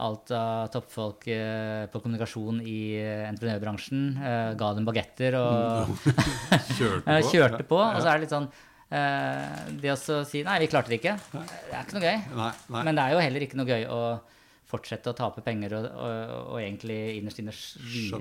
alt 0.00 0.30
av 0.32 0.70
toppfolk 0.72 1.26
eh, 1.28 1.84
på 1.92 2.00
kommunikasjon 2.00 2.62
i 2.64 2.78
eh, 2.96 3.26
entreprenørbransjen. 3.28 4.04
Eh, 4.16 4.48
ga 4.60 4.70
dem 4.78 4.86
bagetter 4.88 5.36
og 5.36 5.92
Kjørte 6.78 7.04
på. 7.04 7.20
kjørte 7.34 7.66
på, 7.68 7.80
Ja, 7.84 7.92
og 7.94 8.00
så 8.00 8.08
er 8.08 8.16
det 8.16 8.24
litt 8.24 8.32
sånn 8.32 8.48
eh, 8.96 9.60
Det 9.82 9.92
å 9.92 9.98
si 10.24 10.40
Nei, 10.46 10.56
vi 10.64 10.70
klarte 10.72 10.88
det 10.94 11.00
ikke. 11.02 11.16
Det 11.36 11.74
er 11.76 11.84
ikke 11.84 11.98
noe 11.98 12.06
gøy. 12.08 12.20
Nei, 12.40 12.50
nei. 12.72 12.84
Men 12.88 12.96
det 12.96 13.04
er 13.04 13.16
jo 13.18 13.24
heller 13.26 13.44
ikke 13.46 13.60
noe 13.60 13.68
gøy 13.68 13.84
å 13.92 14.00
fortsette 14.70 15.10
å 15.12 15.16
tape 15.18 15.42
penger 15.46 15.76
og, 15.80 15.86
og, 15.90 16.34
og 16.54 16.58
egentlig 16.62 16.98
innerst 17.18 17.42
inne 17.42 17.54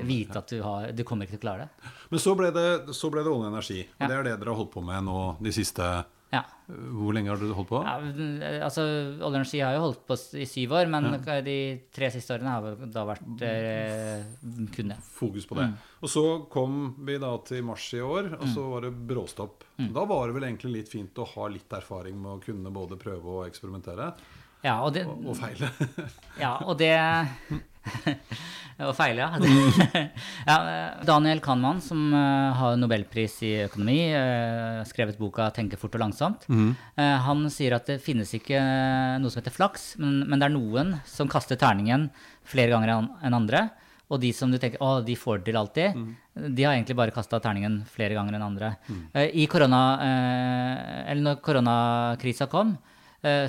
vite 0.09 0.41
at 0.41 0.51
du, 0.53 0.59
har, 0.65 0.91
du 0.91 1.03
kommer 1.07 1.25
ikke 1.29 1.37
til 1.37 1.43
å 1.43 1.47
klare 1.47 1.67
det. 1.69 1.91
Men 2.11 2.23
så 2.25 2.35
ble 2.39 2.51
det, 2.55 2.69
så 2.97 3.11
ble 3.13 3.23
det 3.25 3.31
olje 3.33 3.45
og 3.47 3.51
energi. 3.53 3.81
Og 3.85 3.99
Ja. 4.05 4.07
det 4.09 4.15
er 4.19 4.31
det 4.31 4.39
dere 4.41 4.53
har 4.55 4.63
holdt 4.63 4.73
på 4.73 4.85
med 4.85 5.05
nå 5.09 5.19
de 5.41 5.53
siste 5.55 5.89
Ja. 6.29 6.43
Hvor 6.69 7.15
lenge 7.17 7.31
har 7.31 7.39
dere 7.41 7.55
holdt 7.57 7.71
på? 7.71 7.79
ja 7.81 8.59
altså, 8.67 8.83
Olje 8.85 9.23
og 9.25 9.37
Energi 9.39 9.61
har 9.65 9.73
jo 9.73 9.79
holdt 9.87 10.03
på 10.05 10.17
i 10.37 10.45
syv 10.45 10.75
år, 10.77 10.89
men 10.93 11.07
de 11.47 11.55
tre 11.89 12.11
siste 12.13 12.35
årene 12.35 12.51
har 12.53 12.83
da 12.93 13.05
vært 13.09 13.41
eh, 13.47 14.27
kun 14.75 14.93
det. 14.93 14.99
Fokus 15.15 15.47
på 15.49 15.57
det. 15.57 15.65
Mm. 15.71 15.87
Og 16.05 16.11
så 16.13 16.23
kom 16.53 16.75
vi 17.07 17.17
da 17.17 17.31
til 17.49 17.65
mars 17.65 17.87
i 17.97 18.03
år, 18.05 18.29
og 18.37 18.45
så 18.53 18.67
var 18.75 18.85
det 18.85 18.93
bråstopp. 19.09 19.65
Mm. 19.79 19.89
Da 19.97 20.05
var 20.05 20.27
det 20.29 20.37
vel 20.37 20.45
egentlig 20.51 20.75
litt 20.75 20.93
fint 20.93 21.17
å 21.17 21.25
ha 21.33 21.49
litt 21.49 21.73
erfaring 21.79 22.21
med 22.21 22.35
å 22.35 22.43
kunne 22.45 22.75
både 22.77 22.99
prøve 23.01 23.39
og 23.39 23.47
eksperimentere 23.49 24.11
Ja, 24.65 24.79
og 24.83 24.93
det, 24.95 25.05
og, 25.07 25.27
og 25.31 25.37
feile. 25.39 25.69
Ja, 26.43 26.55
og 26.65 26.79
det 26.79 26.93
Å 28.79 28.93
feile, 28.95 29.25
ja. 29.25 29.35
ja. 30.47 30.55
Daniel 31.03 31.41
Kahneman, 31.43 31.81
som 31.83 32.13
eh, 32.15 32.53
har 32.55 32.77
nobelpris 32.79 33.33
i 33.43 33.49
økonomi, 33.65 33.97
uh, 34.15 34.79
skrevet 34.87 35.19
boka 35.19 35.49
'Tenke 35.51 35.75
fort 35.75 35.97
og 35.97 36.03
langsomt', 36.05 36.45
mm. 36.47 36.69
han 37.25 37.43
sier 37.51 37.75
at 37.75 37.91
det 37.91 37.97
finnes 37.99 38.31
ikke 38.37 38.55
noe 39.19 39.27
som 39.27 39.41
heter 39.41 39.51
flaks, 39.57 39.97
men, 39.99 40.21
men 40.23 40.39
det 40.39 40.47
er 40.47 40.55
noen 40.55 40.95
som 41.03 41.27
kaster 41.27 41.59
terningen 41.59 42.07
flere 42.47 42.71
ganger 42.71 43.11
enn 43.19 43.35
andre. 43.35 43.67
Og 44.09 44.17
de 44.23 44.31
som 44.33 44.49
du 44.49 44.57
tenker 44.57 44.81
å, 44.81 44.99
de 45.05 45.13
får 45.17 45.41
det 45.41 45.51
til 45.51 45.57
alltid, 45.59 45.97
de 46.33 46.65
har 46.65 46.73
egentlig 46.73 46.97
bare 46.97 47.13
kasta 47.13 47.37
terningen 47.43 47.83
flere 47.93 48.15
ganger 48.17 48.37
enn 48.37 48.45
andre. 48.45 48.71
Mm. 48.87 49.01
I 49.37 49.45
korona, 49.51 49.81
eh, 50.05 51.11
eller 51.11 51.25
når 51.27 51.43
koronakrisa 51.45 52.49
kom, 52.49 52.73
eh, 52.73 52.88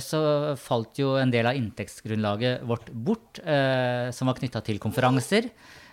så 0.02 0.20
falt 0.58 0.98
jo 0.98 1.12
en 1.20 1.30
del 1.30 1.46
av 1.46 1.58
inntektsgrunnlaget 1.58 2.64
vårt 2.66 2.88
bort, 2.90 3.38
eh, 3.44 4.08
som 4.14 4.26
var 4.26 4.38
knytta 4.40 4.64
til 4.66 4.80
konferanser. 4.82 5.46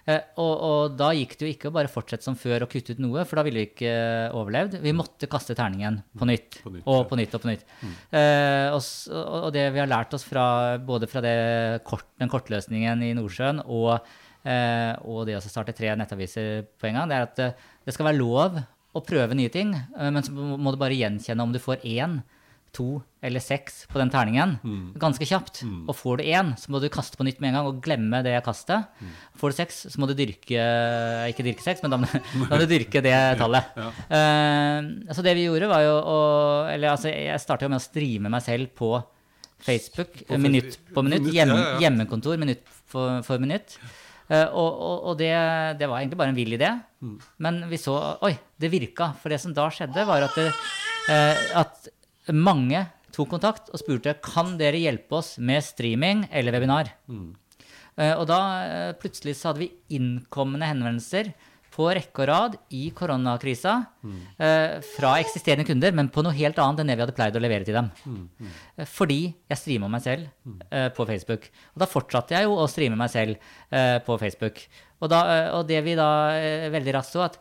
Eh, 0.07 0.23
og, 0.39 0.53
og 0.63 0.93
da 0.95 1.09
gikk 1.11 1.33
det 1.35 1.43
jo 1.43 1.51
ikke 1.51 1.69
å 1.69 1.73
bare 1.75 1.91
fortsette 1.91 2.23
som 2.23 2.37
før 2.39 2.63
og 2.63 2.71
kutte 2.71 2.95
ut 2.95 3.01
noe, 3.03 3.25
for 3.27 3.39
da 3.39 3.43
ville 3.43 3.59
vi 3.59 3.67
ikke 3.73 3.95
overlevd. 4.39 4.77
Vi 4.83 4.93
måtte 4.95 5.27
kaste 5.27 5.55
terningen 5.57 5.99
på 6.15 6.27
nytt. 6.29 6.61
På 6.63 6.71
nytt, 6.71 6.85
og 6.87 7.01
på 7.09 7.17
nytt 7.19 7.35
og 7.35 7.43
på 7.43 7.49
nytt. 7.51 7.65
Eh, 8.15 8.71
og, 8.71 8.79
og 9.17 9.49
det 9.55 9.65
vi 9.75 9.81
har 9.83 9.91
lært 9.91 10.15
oss 10.15 10.23
fra, 10.27 10.45
både 10.79 11.11
fra 11.11 11.23
det 11.25 11.35
kort, 11.87 12.07
den 12.21 12.31
kortløsningen 12.31 13.03
i 13.03 13.11
Nordsjøen 13.19 13.59
og, 13.65 14.07
eh, 14.47 14.93
og 15.03 15.25
det 15.27 15.35
å 15.41 15.43
starte 15.43 15.75
tre 15.75 15.91
nettaviser 15.99 16.63
på 16.79 16.87
en 16.87 17.01
gang, 17.01 17.11
det 17.11 17.19
er 17.19 17.27
at 17.27 17.43
eh, 17.43 17.69
det 17.83 17.95
skal 17.97 18.07
være 18.07 18.21
lov 18.21 18.61
å 18.95 19.03
prøve 19.03 19.35
nye 19.35 19.51
ting, 19.51 19.75
eh, 19.75 20.07
men 20.07 20.23
så 20.23 20.31
må 20.31 20.71
du 20.71 20.79
bare 20.79 20.95
gjenkjenne 20.95 21.43
om 21.43 21.51
du 21.51 21.59
får 21.59 21.83
én, 21.83 22.21
to 22.75 23.01
eller 23.25 23.41
seks 23.43 23.81
på 23.89 23.99
den 23.99 24.11
terningen 24.13 24.55
ganske 25.01 25.25
kjapt. 25.27 25.63
Og 25.89 25.95
får 25.97 26.19
du 26.19 26.23
én, 26.27 26.53
så 26.59 26.71
må 26.71 26.81
du 26.81 26.87
kaste 26.93 27.17
på 27.19 27.25
nytt 27.27 27.41
med 27.41 27.51
en 27.51 27.59
gang 27.59 27.69
og 27.69 27.81
glemme 27.83 28.21
det 28.25 28.35
kastet. 28.45 28.87
Får 29.39 29.53
du 29.53 29.57
seks, 29.57 29.79
så 29.91 30.01
må 30.01 30.09
du 30.09 30.15
dyrke 30.17 30.63
Ikke 31.31 31.45
dyrke 31.45 31.65
seks, 31.65 31.83
men 31.83 31.93
da 31.93 31.99
må, 32.01 32.09
da 32.47 32.49
må 32.53 32.61
du 32.61 32.67
dyrke 32.69 33.01
det 33.03 33.15
tallet. 33.41 33.77
Eh, 34.07 35.13
så 35.13 35.25
det 35.25 35.35
vi 35.37 35.47
gjorde, 35.47 35.69
var 35.71 35.85
jo 35.85 35.93
å 35.97 36.17
Eller 36.71 36.93
altså, 36.93 37.11
jeg 37.11 37.43
starta 37.43 37.69
med 37.71 37.81
å 37.81 37.85
streame 37.87 38.31
meg 38.33 38.45
selv 38.45 38.73
på 38.77 38.95
Facebook 39.63 40.19
På 40.27 40.37
minutt 40.37 40.77
på 40.93 41.03
minutt. 41.05 41.23
minutt, 41.23 41.33
Hjem, 41.33 41.53
ja, 41.53 41.55
ja, 41.57 41.69
ja. 41.73 41.79
Hjemmekontor 41.85 42.37
minutt 42.37 42.67
for, 42.87 43.23
for 43.25 43.41
minutt. 43.41 43.79
Uh, 44.27 44.43
og 44.59 44.71
og, 44.83 44.95
og 45.07 45.19
det, 45.19 45.31
det 45.79 45.87
var 45.87 46.01
egentlig 46.01 46.19
bare 46.19 46.33
en 46.33 46.37
vill 46.37 46.55
idé. 46.57 46.71
Mm. 47.01 47.15
Men 47.43 47.61
vi 47.71 47.79
så 47.79 47.95
Oi, 48.27 48.33
det 48.59 48.71
virka. 48.73 49.13
For 49.21 49.31
det 49.31 49.39
som 49.43 49.55
da 49.55 49.69
skjedde, 49.71 50.03
var 50.07 50.25
at, 50.27 50.35
det, 50.35 50.49
uh, 51.07 51.61
at 51.63 51.87
mange 52.35 52.85
tok 53.15 53.29
kontakt 53.31 53.69
og 53.71 53.81
spurte 53.81 54.15
kan 54.23 54.55
dere 54.59 54.79
hjelpe 54.81 55.19
oss 55.19 55.35
med 55.39 55.63
streaming 55.65 56.25
eller 56.31 56.55
webinar. 56.55 56.91
Mm. 57.07 57.35
Eh, 57.97 58.13
og 58.13 58.27
da 58.29 58.39
eh, 58.63 58.95
plutselig 58.99 59.37
så 59.39 59.51
hadde 59.51 59.63
vi 59.65 59.71
innkommende 59.97 60.67
henvendelser 60.69 61.31
på 61.77 61.87
rekke 61.93 62.23
og 62.23 62.27
rad 62.29 62.55
i 62.73 62.87
koronakrisa 62.97 63.73
eh, 64.41 64.77
fra 64.95 65.11
eksisterende 65.21 65.65
kunder, 65.67 65.93
men 65.93 66.09
på 66.13 66.23
noe 66.25 66.33
helt 66.33 66.57
annet 66.61 66.81
enn 66.81 66.89
det 66.89 66.95
vi 66.97 67.03
hadde 67.05 67.15
pleid 67.17 67.37
å 67.37 67.43
levere 67.43 67.67
til 67.67 67.77
dem. 67.77 67.91
Eh, 68.77 68.87
Fordi 68.89 69.19
jeg 69.29 69.61
streama 69.61 69.89
meg 69.93 70.01
selv 70.05 70.25
eh, 70.71 70.87
på 70.93 71.05
Facebook. 71.09 71.45
Og 71.75 71.83
da 71.83 71.89
fortsatte 71.89 72.37
jeg 72.37 72.49
jo 72.49 72.57
å 72.57 72.65
streame 72.71 72.97
meg 72.97 73.13
selv 73.13 73.37
på 74.07 74.17
Facebook. 74.17 74.63
Og, 75.03 75.09
da, 75.11 75.19
og 75.53 75.67
det 75.69 75.83
vi 75.85 75.93
da 75.97 76.09
veldig 76.73 76.93
raskt 76.95 77.13
så, 77.13 77.27
at 77.27 77.35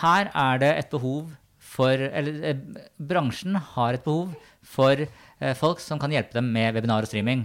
her 0.00 0.30
er 0.32 0.62
det 0.62 0.70
et 0.80 0.92
behov 0.92 1.28
for 1.74 1.98
Eller 1.98 2.44
eh, 2.52 2.60
bransjen 2.98 3.56
har 3.74 3.96
et 3.96 4.04
behov 4.04 4.34
for 4.64 5.00
eh, 5.04 5.54
folk 5.58 5.82
som 5.82 5.98
kan 6.00 6.12
hjelpe 6.14 6.36
dem 6.38 6.52
med 6.54 6.74
webinar 6.76 7.04
og 7.04 7.10
streaming. 7.10 7.44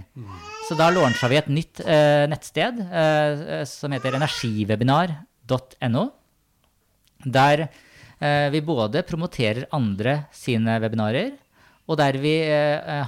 Så 0.68 0.78
da 0.78 0.92
launcha 0.94 1.30
vi 1.32 1.40
et 1.40 1.50
nytt 1.52 1.82
eh, 1.82 2.28
nettsted 2.30 2.80
eh, 2.86 3.44
eh, 3.60 3.66
som 3.68 3.94
heter 3.96 4.20
energiwebinar.no. 4.20 6.06
Der 7.26 7.66
eh, 7.66 8.48
vi 8.54 8.62
både 8.64 9.04
promoterer 9.08 9.68
andre 9.76 10.20
sine 10.36 10.78
webinarer, 10.84 11.34
og 11.90 11.98
der 11.98 12.20
vi 12.22 12.36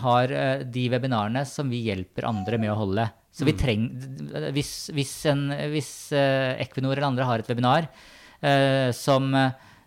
har 0.02 0.32
de 0.66 0.84
webinarene 0.90 1.44
som 1.46 1.68
vi 1.70 1.84
hjelper 1.86 2.26
andre 2.26 2.58
med 2.58 2.72
å 2.74 2.80
holde. 2.80 3.04
Så 3.30 3.46
vi 3.46 3.54
trenger 3.54 4.50
Hvis, 4.56 4.90
hvis, 4.90 5.12
en, 5.30 5.44
hvis 5.70 5.92
Equinor 6.12 6.96
eller 6.96 7.06
andre 7.12 7.28
har 7.30 7.44
et 7.44 7.52
webinar 7.52 7.86
som 8.98 9.30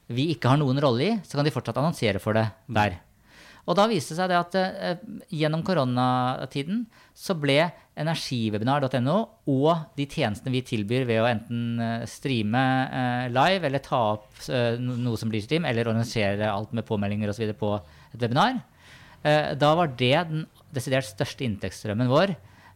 vi 0.09 0.31
ikke 0.35 0.51
har 0.53 0.59
noen 0.61 0.81
rolle 0.83 1.07
i, 1.07 1.12
så 1.25 1.38
kan 1.38 1.45
de 1.47 1.53
fortsatt 1.55 1.79
annonsere 1.81 2.21
for 2.21 2.37
det 2.37 2.47
der. 2.69 2.99
Og 3.64 3.73
da 3.79 3.87
viste 3.88 4.12
det 4.12 4.19
seg 4.19 4.29
det 4.29 4.37
at 4.37 4.57
eh, 4.61 4.99
gjennom 5.33 5.62
koronatiden 5.64 6.83
så 7.17 7.33
ble 7.40 7.71
energiwebinar.no 7.97 9.14
og 9.49 9.71
de 9.97 10.05
tjenestene 10.11 10.53
vi 10.53 10.61
tilbyr 10.67 11.07
ved 11.09 11.23
å 11.23 11.29
enten 11.31 11.81
eh, 11.81 12.05
streame 12.11 12.61
eh, 12.85 13.27
live 13.33 13.69
eller 13.71 13.83
ta 13.85 14.01
opp 14.19 14.29
eh, 14.53 14.77
noe 14.81 15.17
som 15.21 15.33
blir 15.33 15.40
stream, 15.45 15.64
eller 15.69 15.88
organisere 15.88 16.51
alt 16.53 16.75
med 16.77 16.85
påmeldinger 16.88 17.33
osv. 17.33 17.55
på 17.57 17.73
et 17.79 18.21
webinar, 18.21 18.61
eh, 19.25 19.55
da 19.57 19.73
var 19.81 19.95
det 19.97 20.12
den 20.31 20.45
desidert 20.75 21.09
største 21.09 21.47
inntektsstrømmen 21.49 22.11
vår. 22.12 22.35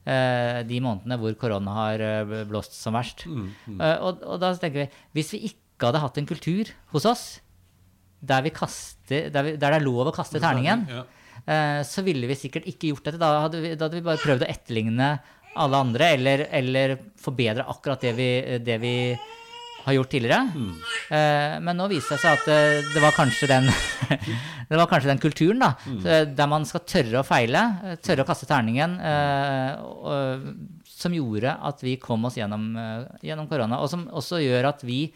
eh, 0.09 0.62
De 0.64 0.81
månedene 0.81 1.19
hvor 1.21 1.35
korona 1.37 1.75
har 1.83 2.07
blåst 2.49 2.73
som 2.81 2.95
verst. 2.97 3.27
Eh, 3.27 3.97
Og, 4.01 4.23
og 4.25 4.41
da 4.41 4.55
tenker 4.57 4.87
vi 4.87 4.91
hvis 5.21 5.33
vi 5.37 5.45
ikke 5.51 5.64
hadde 5.87 6.01
hatt 6.03 6.19
en 6.19 6.27
kultur 6.27 6.64
hos 6.93 7.05
oss 7.07 7.41
der, 8.21 8.43
vi 8.43 8.51
kaster, 8.51 9.29
der, 9.31 9.43
vi, 9.47 9.51
der 9.57 9.71
det 9.71 9.79
er 9.79 9.85
lov 9.87 10.09
å 10.11 10.12
kaste 10.17 10.41
terningen, 10.43 10.87
Ja. 10.91 11.05
eh, 11.47 11.83
så 11.87 12.03
ville 12.03 12.27
vi 12.27 12.35
sikkert 12.35 12.67
ikke 12.67 12.88
gjort 12.91 13.05
dette. 13.05 13.19
Da 13.23 13.45
hadde 13.45 13.61
vi, 13.62 13.75
da 13.79 13.87
hadde 13.87 13.95
vi 14.01 14.07
bare 14.09 14.19
prøvd 14.19 14.43
å 14.43 14.49
etterligne 14.51 15.11
alle 15.57 15.77
andre, 15.77 16.09
eller, 16.17 16.47
eller 16.51 16.97
forbedre 17.19 17.62
akkurat 17.71 18.01
det 18.03 18.12
vi, 18.19 18.59
det 18.59 18.79
vi 18.83 18.93
har 19.85 19.95
gjort 19.95 20.11
tidligere. 20.11 20.41
Eh, 21.14 21.55
men 21.62 21.79
nå 21.79 21.87
viser 21.88 22.17
det 22.17 22.21
seg 22.25 22.35
at 22.43 22.49
eh, 22.53 22.91
det 22.93 23.01
var 23.07 23.14
kanskje 23.17 23.47
den 23.49 23.71
Det 24.69 24.77
var 24.77 24.85
kanskje 24.91 25.09
den 25.09 25.23
kulturen, 25.23 25.62
da, 25.62 25.71
Mm. 25.87 26.35
der 26.37 26.47
man 26.51 26.67
skal 26.69 26.83
tørre 26.85 27.23
å 27.23 27.25
feile, 27.25 27.62
tørre 28.05 28.21
å 28.27 28.29
kaste 28.29 28.45
terningen, 28.51 28.99
eh, 29.01 30.43
som 30.99 31.14
gjorde 31.14 31.55
at 31.71 31.81
vi 31.87 31.95
kom 32.03 32.27
oss 32.29 32.37
gjennom, 32.37 32.67
gjennom 33.25 33.49
korona. 33.49 33.79
Og 33.81 33.88
som 33.88 34.09
også 34.11 34.43
gjør 34.43 34.69
at 34.75 34.83
vi 34.85 35.07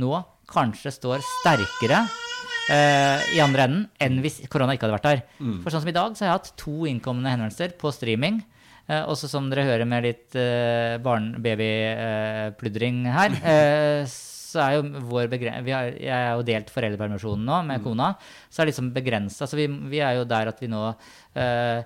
nå 0.00 0.12
kanskje 0.50 0.90
står 0.92 1.22
sterkere 1.40 2.00
eh, 2.72 3.18
i 3.36 3.40
andre 3.44 3.68
enden 3.68 3.84
enn 4.02 4.20
hvis 4.24 4.40
korona 4.52 4.74
ikke 4.76 4.84
hadde 4.88 4.98
vært 4.98 5.10
der. 5.10 5.22
For 5.62 5.68
sånn 5.72 5.84
som 5.84 5.92
i 5.92 5.96
dag, 5.96 6.16
så 6.16 6.20
har 6.24 6.30
jeg 6.32 6.38
hatt 6.40 6.52
to 6.60 6.76
innkommende 6.90 7.32
henvendelser 7.32 7.70
på 7.80 7.92
streaming. 7.94 8.36
Eh, 8.84 9.02
også 9.08 9.30
som 9.32 9.46
dere 9.48 9.64
hører 9.64 9.88
med 9.88 10.04
litt 10.04 10.36
eh, 10.36 11.00
barn-baby-pludring 11.04 12.96
her, 13.14 13.30
eh, 13.54 14.02
så 14.54 14.60
er 14.62 14.72
jo 14.76 14.82
vår 15.08 15.26
begren 15.32 15.64
vi 15.66 15.72
har, 15.74 15.88
Jeg 15.98 16.14
er 16.14 16.32
jo 16.36 16.44
delt 16.46 16.68
foreldrepermisjonen 16.70 17.46
nå 17.48 17.56
med 17.70 17.82
kona, 17.82 18.08
så 18.50 18.56
er 18.60 18.66
det 18.66 18.72
liksom 18.74 18.92
begrensa. 18.94 19.48
Så 19.50 19.54
vi, 19.58 19.66
vi 19.90 19.98
er 20.04 20.12
jo 20.20 20.28
der 20.28 20.44
at 20.52 20.58
vi 20.62 20.68
nå 20.70 20.82
eh, 20.90 21.80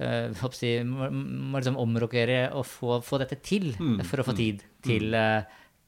eh, 0.00 0.42
si, 0.56 0.70
må, 0.84 1.08
må 1.14 1.54
liksom 1.60 1.78
omrokere 1.80 2.50
og 2.58 2.64
få, 2.68 2.98
få 3.04 3.14
dette 3.22 3.36
til 3.46 3.70
for 4.08 4.20
å 4.20 4.26
få 4.26 4.34
tid 4.36 4.56
til, 4.84 5.04
eh, 5.16 5.40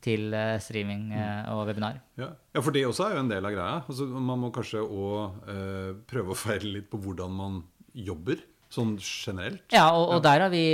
til 0.02 0.32
eh, 0.36 0.56
streaming 0.62 1.10
eh, 1.14 1.50
og 1.52 1.66
webinar. 1.70 2.00
Ja. 2.20 2.32
ja, 2.54 2.62
for 2.62 2.74
det 2.74 2.84
også 2.88 3.06
er 3.06 3.16
jo 3.16 3.24
en 3.24 3.30
del 3.30 3.46
av 3.48 3.54
greia. 3.54 3.76
Altså, 3.86 4.08
man 4.12 4.40
må 4.42 4.50
kanskje 4.54 4.82
òg 4.82 5.52
eh, 5.52 5.92
prøve 6.10 6.34
å 6.34 6.38
feile 6.38 6.78
litt 6.78 6.88
på 6.92 7.00
hvordan 7.02 7.36
man 7.38 7.60
jobber, 7.92 8.40
sånn 8.72 8.94
generelt. 8.98 9.66
Ja, 9.74 9.90
og, 9.94 10.14
og 10.16 10.22
der 10.24 10.46
har 10.46 10.52
vi 10.52 10.64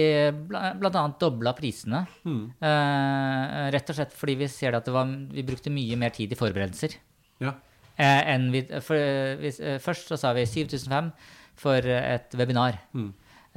bl.a. 0.48 0.72
blant 0.78 0.98
annet 1.00 1.22
dobla 1.22 1.52
prisene. 1.58 2.04
Eh, 2.24 3.64
rett 3.74 3.90
og 3.90 3.98
slett 3.98 4.14
fordi 4.14 4.38
vi 4.44 4.50
ser 4.52 4.78
at 4.78 4.86
det 4.86 4.94
var, 4.94 5.10
vi 5.34 5.46
brukte 5.46 5.72
mye 5.74 5.98
mer 5.98 6.14
tid 6.14 6.32
i 6.32 6.38
forberedelser. 6.38 6.94
Ja. 7.42 7.56
Eh, 7.98 8.38
vi, 8.52 8.62
for, 8.80 8.94
eh, 8.94 9.36
vi, 9.36 9.50
eh, 9.58 9.78
først 9.82 10.08
så 10.08 10.16
sa 10.16 10.32
vi 10.32 10.46
7500 10.46 11.12
for 11.58 11.82
et 11.82 12.34
webinar. 12.38 12.78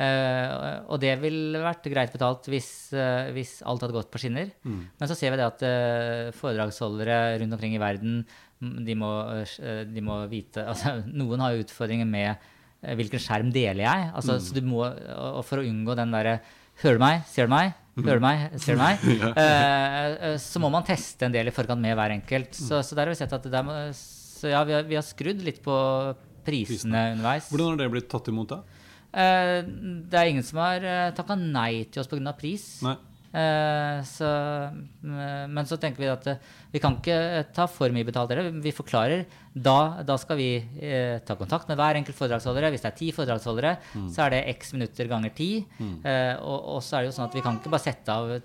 Eh, 0.01 0.77
og 0.89 1.01
det 1.03 1.11
ville 1.21 1.61
vært 1.61 1.89
greit 1.91 2.13
betalt 2.13 2.47
hvis, 2.49 2.69
uh, 2.95 3.29
hvis 3.35 3.59
alt 3.67 3.83
hadde 3.83 3.95
gått 3.95 4.09
på 4.13 4.21
skinner. 4.23 4.49
Men 4.65 5.09
så 5.09 5.17
ser 5.17 5.33
vi 5.33 5.41
det 5.41 5.49
at 5.49 5.65
uh, 5.65 6.31
foredragsholdere 6.37 7.19
rundt 7.41 7.57
omkring 7.57 7.75
i 7.77 7.81
verden 7.81 8.23
mm, 8.23 8.79
de 8.87 8.95
må, 8.97 9.11
de 9.91 10.05
må 10.05 10.23
vite 10.31 10.65
altså, 10.71 10.97
Noen 11.11 11.43
har 11.43 11.59
utfordringer 11.59 12.09
med 12.09 12.49
hvilken 12.81 13.21
skjerm 13.21 13.51
deler 13.53 13.85
jeg. 13.85 14.09
Altså, 14.17 14.39
så 14.41 14.57
du 14.57 14.63
må, 14.65 14.81
og 14.87 15.41
og 15.41 15.45
for 15.45 15.61
å 15.61 15.67
unngå 15.67 15.97
den 15.99 16.15
derre 16.15 16.39
Hører 16.81 16.97
du 16.97 17.03
meg? 17.03 17.23
Ser 17.29 17.45
du 17.45 17.51
meg? 17.53 17.75
Hører 17.99 18.21
du 18.21 18.23
meg? 18.23 18.43
Ser 18.63 18.77
du 18.77 18.81
meg? 18.81 19.01
Eh, 19.41 20.35
så 20.41 20.61
må 20.63 20.69
man 20.73 20.85
teste 20.87 21.27
en 21.27 21.33
del 21.33 21.49
i 21.49 21.53
forkant 21.53 21.81
med 21.81 21.93
hver 21.97 22.13
enkelt. 22.15 22.55
Så, 22.57 22.79
så 22.85 22.97
der 22.97 23.05
har 23.05 23.13
vi 23.13 23.19
sett 23.19 23.33
at 23.35 23.45
der 23.53 23.65
må, 23.67 23.75
ja, 24.49 24.61
vi 24.65 24.75
har, 24.75 24.85
vi 24.87 24.97
har 24.97 25.05
skrudd 25.05 25.43
litt 25.45 25.61
på 25.63 25.75
prisene 26.45 27.11
underveis. 27.15 27.49
Hvordan 27.51 27.73
har 27.73 27.81
det 27.83 27.89
blitt 27.93 28.09
tatt 28.11 28.31
imot, 28.31 28.55
da? 28.55 28.80
Eh, 29.11 29.59
det 30.11 30.19
er 30.19 30.31
ingen 30.31 30.45
som 30.47 30.61
har 30.63 30.83
uh, 30.85 31.11
takka 31.15 31.35
nei 31.39 31.85
til 31.91 32.03
oss 32.03 32.11
pga. 32.11 32.35
pris. 32.37 32.67
Nei. 32.85 32.97
Eh, 33.31 34.01
så, 34.03 34.27
eh, 34.67 35.45
men 35.47 35.63
så 35.67 35.77
tenker 35.79 36.03
vi 36.03 36.09
at 36.11 36.25
eh, 36.27 36.39
vi 36.73 36.81
kan 36.83 36.97
ikke 36.97 37.15
eh, 37.15 37.45
ta 37.55 37.63
for 37.71 37.93
mye 37.95 38.03
betalt 38.07 38.31
dere. 38.33 38.51
Vi 38.51 38.73
forklarer. 38.75 39.23
Da, 39.55 40.03
da 40.03 40.17
skal 40.19 40.39
vi 40.39 40.49
eh, 40.59 41.19
ta 41.23 41.37
kontakt 41.39 41.69
med 41.71 41.79
hver 41.79 41.95
enkelt 41.99 42.17
foredragsholdere. 42.17 42.73
Hvis 42.73 42.83
det 42.83 42.91
er 42.91 42.97
ti 42.99 43.11
foredragsholdere, 43.15 43.75
så 44.11 44.25
er 44.25 44.35
det 44.35 44.41
x 44.57 44.73
minutter 44.75 45.07
ganger 45.11 45.31
ti. 45.37 45.51
Eh, 45.79 46.35
og, 46.43 46.75
og 46.75 46.83
så 46.83 46.97
er 46.97 47.05
det 47.05 47.11
jo 47.13 47.17
sånn 47.21 47.29
at 47.29 47.37
vi 47.39 47.45
kan 47.45 47.59
ikke 47.61 47.71
bare 47.71 47.87
sette 47.87 48.17
av 48.17 48.35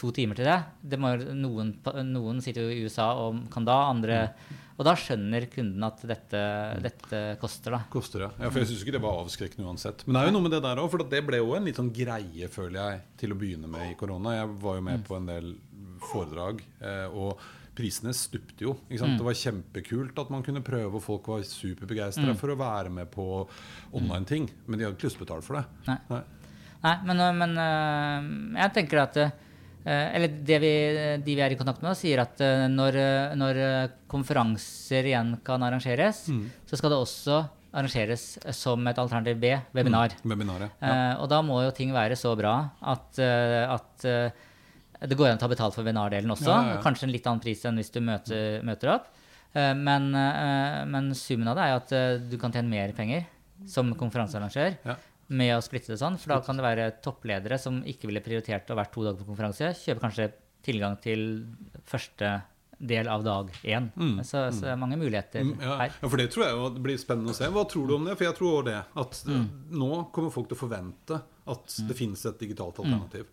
to 0.00 0.10
timer 0.16 0.38
til 0.38 0.48
det. 0.48 0.58
det 0.90 0.98
må, 0.98 1.12
noen, 1.36 1.74
noen 2.08 2.42
sitter 2.42 2.66
jo 2.66 2.72
i 2.72 2.86
USA 2.88 3.12
og 3.20 3.44
kan 3.52 3.66
da, 3.68 3.82
andre 3.92 4.20
Og 4.80 4.86
da 4.88 4.94
skjønner 4.96 5.44
kunden 5.52 5.84
at 5.84 6.00
dette, 6.08 6.40
dette 6.80 7.18
koster, 7.40 7.74
da. 7.76 7.82
Koster 7.92 8.22
ja. 8.24 8.30
Ja, 8.40 8.48
for 8.48 8.62
jeg 8.62 8.70
syns 8.70 8.80
ikke 8.86 8.94
det 8.96 9.02
var 9.04 9.18
avskrekkende 9.20 9.66
uansett. 9.68 10.06
Men 10.06 10.16
det 10.16 10.22
er 10.22 10.30
jo 10.30 10.34
noe 10.38 10.46
med 10.46 10.54
det 10.56 10.62
der 10.64 10.80
òg, 10.80 10.88
for 10.88 11.04
det 11.04 11.20
ble 11.26 11.40
jo 11.42 11.50
en 11.52 11.68
litt 11.68 11.76
sånn 11.76 11.90
greie, 11.92 12.48
føler 12.48 12.78
jeg, 12.80 13.02
til 13.20 13.34
å 13.34 13.36
begynne 13.42 13.68
med 13.68 13.90
i 13.90 13.96
korona. 14.00 14.38
Jeg 14.38 14.54
var 14.62 14.78
jo 14.78 14.84
med 14.86 15.04
på 15.04 15.18
en 15.18 15.28
del 15.28 15.50
foredrag, 16.08 16.62
eh, 16.80 17.12
og 17.12 17.44
prisene 17.76 18.14
stupte 18.16 18.64
jo. 18.64 18.72
Sant? 18.96 19.18
Det 19.20 19.26
var 19.28 19.36
kjempekult 19.36 20.24
at 20.24 20.32
man 20.32 20.46
kunne 20.48 20.64
prøve, 20.64 20.96
og 20.96 21.04
folk 21.04 21.28
var 21.28 21.44
superbegeistra 21.44 22.32
for 22.40 22.54
å 22.54 22.58
være 22.60 22.94
med 23.02 23.12
på 23.12 23.28
online-ting. 24.00 24.48
Men 24.64 24.80
de 24.80 24.88
hadde 24.88 24.96
ikke 24.96 25.10
lyst 25.10 25.20
til 25.20 25.26
å 25.26 25.28
betale 25.28 25.44
for 25.44 25.60
det. 25.60 25.64
Nei. 25.90 26.00
Nei. 26.14 26.24
Nei, 26.80 26.96
men, 27.04 27.22
men 27.36 27.56
øh, 27.60 28.28
jeg 28.62 28.76
tenker 28.80 29.04
at 29.04 29.22
Eller 29.86 30.28
det 30.44 30.58
vi, 30.60 30.72
de 31.24 31.36
vi 31.38 31.40
er 31.44 31.54
i 31.54 31.58
kontakt 31.58 31.80
med, 31.84 31.96
sier 31.96 32.20
at 32.24 32.40
øh, 32.44 32.66
når, 32.68 32.98
øh, 33.00 33.32
når 33.40 33.60
konferanser 34.10 35.08
igjen 35.08 35.38
kan 35.46 35.62
arrangeres, 35.62 36.26
så 36.66 36.76
skal 36.76 36.92
det 36.92 36.98
også 37.00 37.40
arrangeres 37.72 38.24
som 38.58 38.86
et 38.90 38.98
alternativ 38.98 39.38
B, 39.40 39.54
webinar. 39.72 40.16
Webinaret. 40.26 40.74
Eh, 40.82 41.14
og 41.22 41.28
da 41.30 41.40
må 41.46 41.62
jo 41.64 41.70
ting 41.76 41.92
være 41.94 42.18
så 42.18 42.34
bra 42.36 42.54
at, 42.82 43.18
at 43.22 44.08
det 45.08 45.16
går 45.16 45.30
an 45.30 45.38
å 45.38 45.40
ta 45.40 45.48
betalt 45.48 45.76
for 45.76 45.86
webinardelen 45.86 46.34
også. 46.34 46.50
Ja, 46.50 46.60
ja, 46.60 46.74
ja. 46.76 46.80
Kanskje 46.84 47.06
en 47.08 47.14
litt 47.14 47.26
annen 47.30 47.40
pris 47.40 47.62
enn 47.64 47.78
hvis 47.80 47.92
du 47.94 48.00
møter, 48.04 48.60
møter 48.66 48.96
opp. 48.98 49.06
Eh, 49.54 49.72
men, 49.74 50.10
eh, 50.14 50.80
men 50.90 51.12
summen 51.16 51.48
av 51.50 51.56
det 51.58 51.64
er 51.64 51.70
jo 51.72 51.78
at 51.80 52.26
du 52.30 52.36
kan 52.42 52.52
tjene 52.54 52.70
mer 52.70 52.92
penger 52.96 53.24
som 53.68 53.94
konferansearrangør 53.98 54.76
Ja. 54.86 54.96
Med 55.30 55.54
å 55.56 55.62
splitte 55.62 55.92
det 55.94 55.98
sånn. 56.00 56.18
For 56.18 56.34
da 56.34 56.40
kan 56.44 56.58
det 56.58 56.64
være 56.66 56.88
toppledere 57.04 57.58
som 57.62 57.80
ikke 57.86 58.08
ville 58.10 58.22
prioritert 58.24 58.70
å 58.70 58.76
vært 58.78 58.92
to 58.94 59.04
dager 59.06 59.20
på 59.22 59.28
konferanse, 59.30 59.70
kjøper 59.78 60.04
kanskje 60.08 60.32
tilgang 60.66 60.96
til 61.00 61.46
første 61.88 62.42
del 62.80 63.08
av 63.12 63.22
dag 63.22 63.50
én. 63.68 63.90
Så, 64.24 64.46
så 64.56 64.60
det 64.64 64.70
er 64.72 64.76
mange 64.80 64.96
muligheter 64.96 65.42
Mm, 65.44 65.60
ja. 65.60 65.76
her. 65.82 65.90
ja, 66.02 66.08
for 66.08 66.16
det 66.16 66.30
tror 66.32 66.44
jeg 66.46 66.54
jo 66.56 66.68
det 66.74 66.82
blir 66.82 66.96
spennende 66.98 67.30
å 67.30 67.36
se. 67.36 67.44
Hva 67.52 67.64
tror 67.68 67.86
du 67.86 67.94
om 67.94 68.04
det? 68.08 68.16
For 68.16 68.24
jeg 68.24 68.36
tror 68.38 68.64
det. 68.64 68.78
At 68.96 69.12
Mm. 69.26 69.48
nå 69.70 69.90
kommer 70.12 70.30
folk 70.32 70.48
til 70.48 70.56
å 70.56 70.60
forvente 70.64 71.20
at 71.46 71.66
det 71.88 71.96
finnes 71.96 72.24
et 72.26 72.38
digitalt 72.40 72.76
Mm. 72.80 72.84
alternativ. 72.88 73.26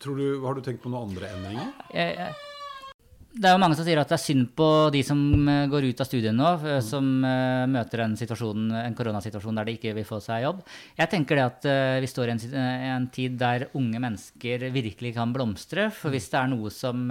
Tror 0.00 0.16
du, 0.18 0.40
har 0.44 0.54
du 0.54 0.60
tenkt 0.62 0.82
på 0.82 0.90
noen 0.90 1.08
andre 1.10 1.28
endringer? 1.36 1.72
Jeg- 1.94 2.16
jeg- 2.16 2.34
Det 3.36 3.50
er 3.50 3.52
jo 3.52 3.60
mange 3.60 3.76
som 3.76 3.84
sier 3.84 3.98
at 4.00 4.08
det 4.08 4.16
er 4.16 4.22
synd 4.22 4.46
på 4.56 4.66
de 4.94 5.02
som 5.04 5.18
eh, 5.52 5.66
går 5.68 5.90
ut 5.90 5.98
av 6.00 6.08
studiet 6.08 6.32
nå, 6.32 6.52
eh, 6.70 6.78
som 6.84 7.04
eh, 7.20 7.64
møter 7.68 8.06
en, 8.06 8.14
en 8.16 8.96
koronasituasjon 8.96 9.60
der 9.60 9.68
de 9.68 9.74
ikke 9.76 9.92
vil 9.98 10.06
få 10.08 10.22
seg 10.24 10.46
jobb. 10.46 10.62
Jeg 10.96 11.12
tenker 11.12 11.36
det 11.36 11.44
at 11.44 11.68
eh, 11.68 11.98
vi 12.00 12.08
står 12.08 12.30
i 12.30 12.36
en, 12.36 12.40
en 12.96 13.08
tid 13.12 13.36
der 13.40 13.66
unge 13.76 14.00
mennesker 14.00 14.70
virkelig 14.72 15.12
kan 15.18 15.34
blomstre. 15.36 15.90
For 15.92 16.14
hvis 16.14 16.30
det 16.32 16.40
er 16.40 16.48
noe 16.54 16.72
som 16.72 17.10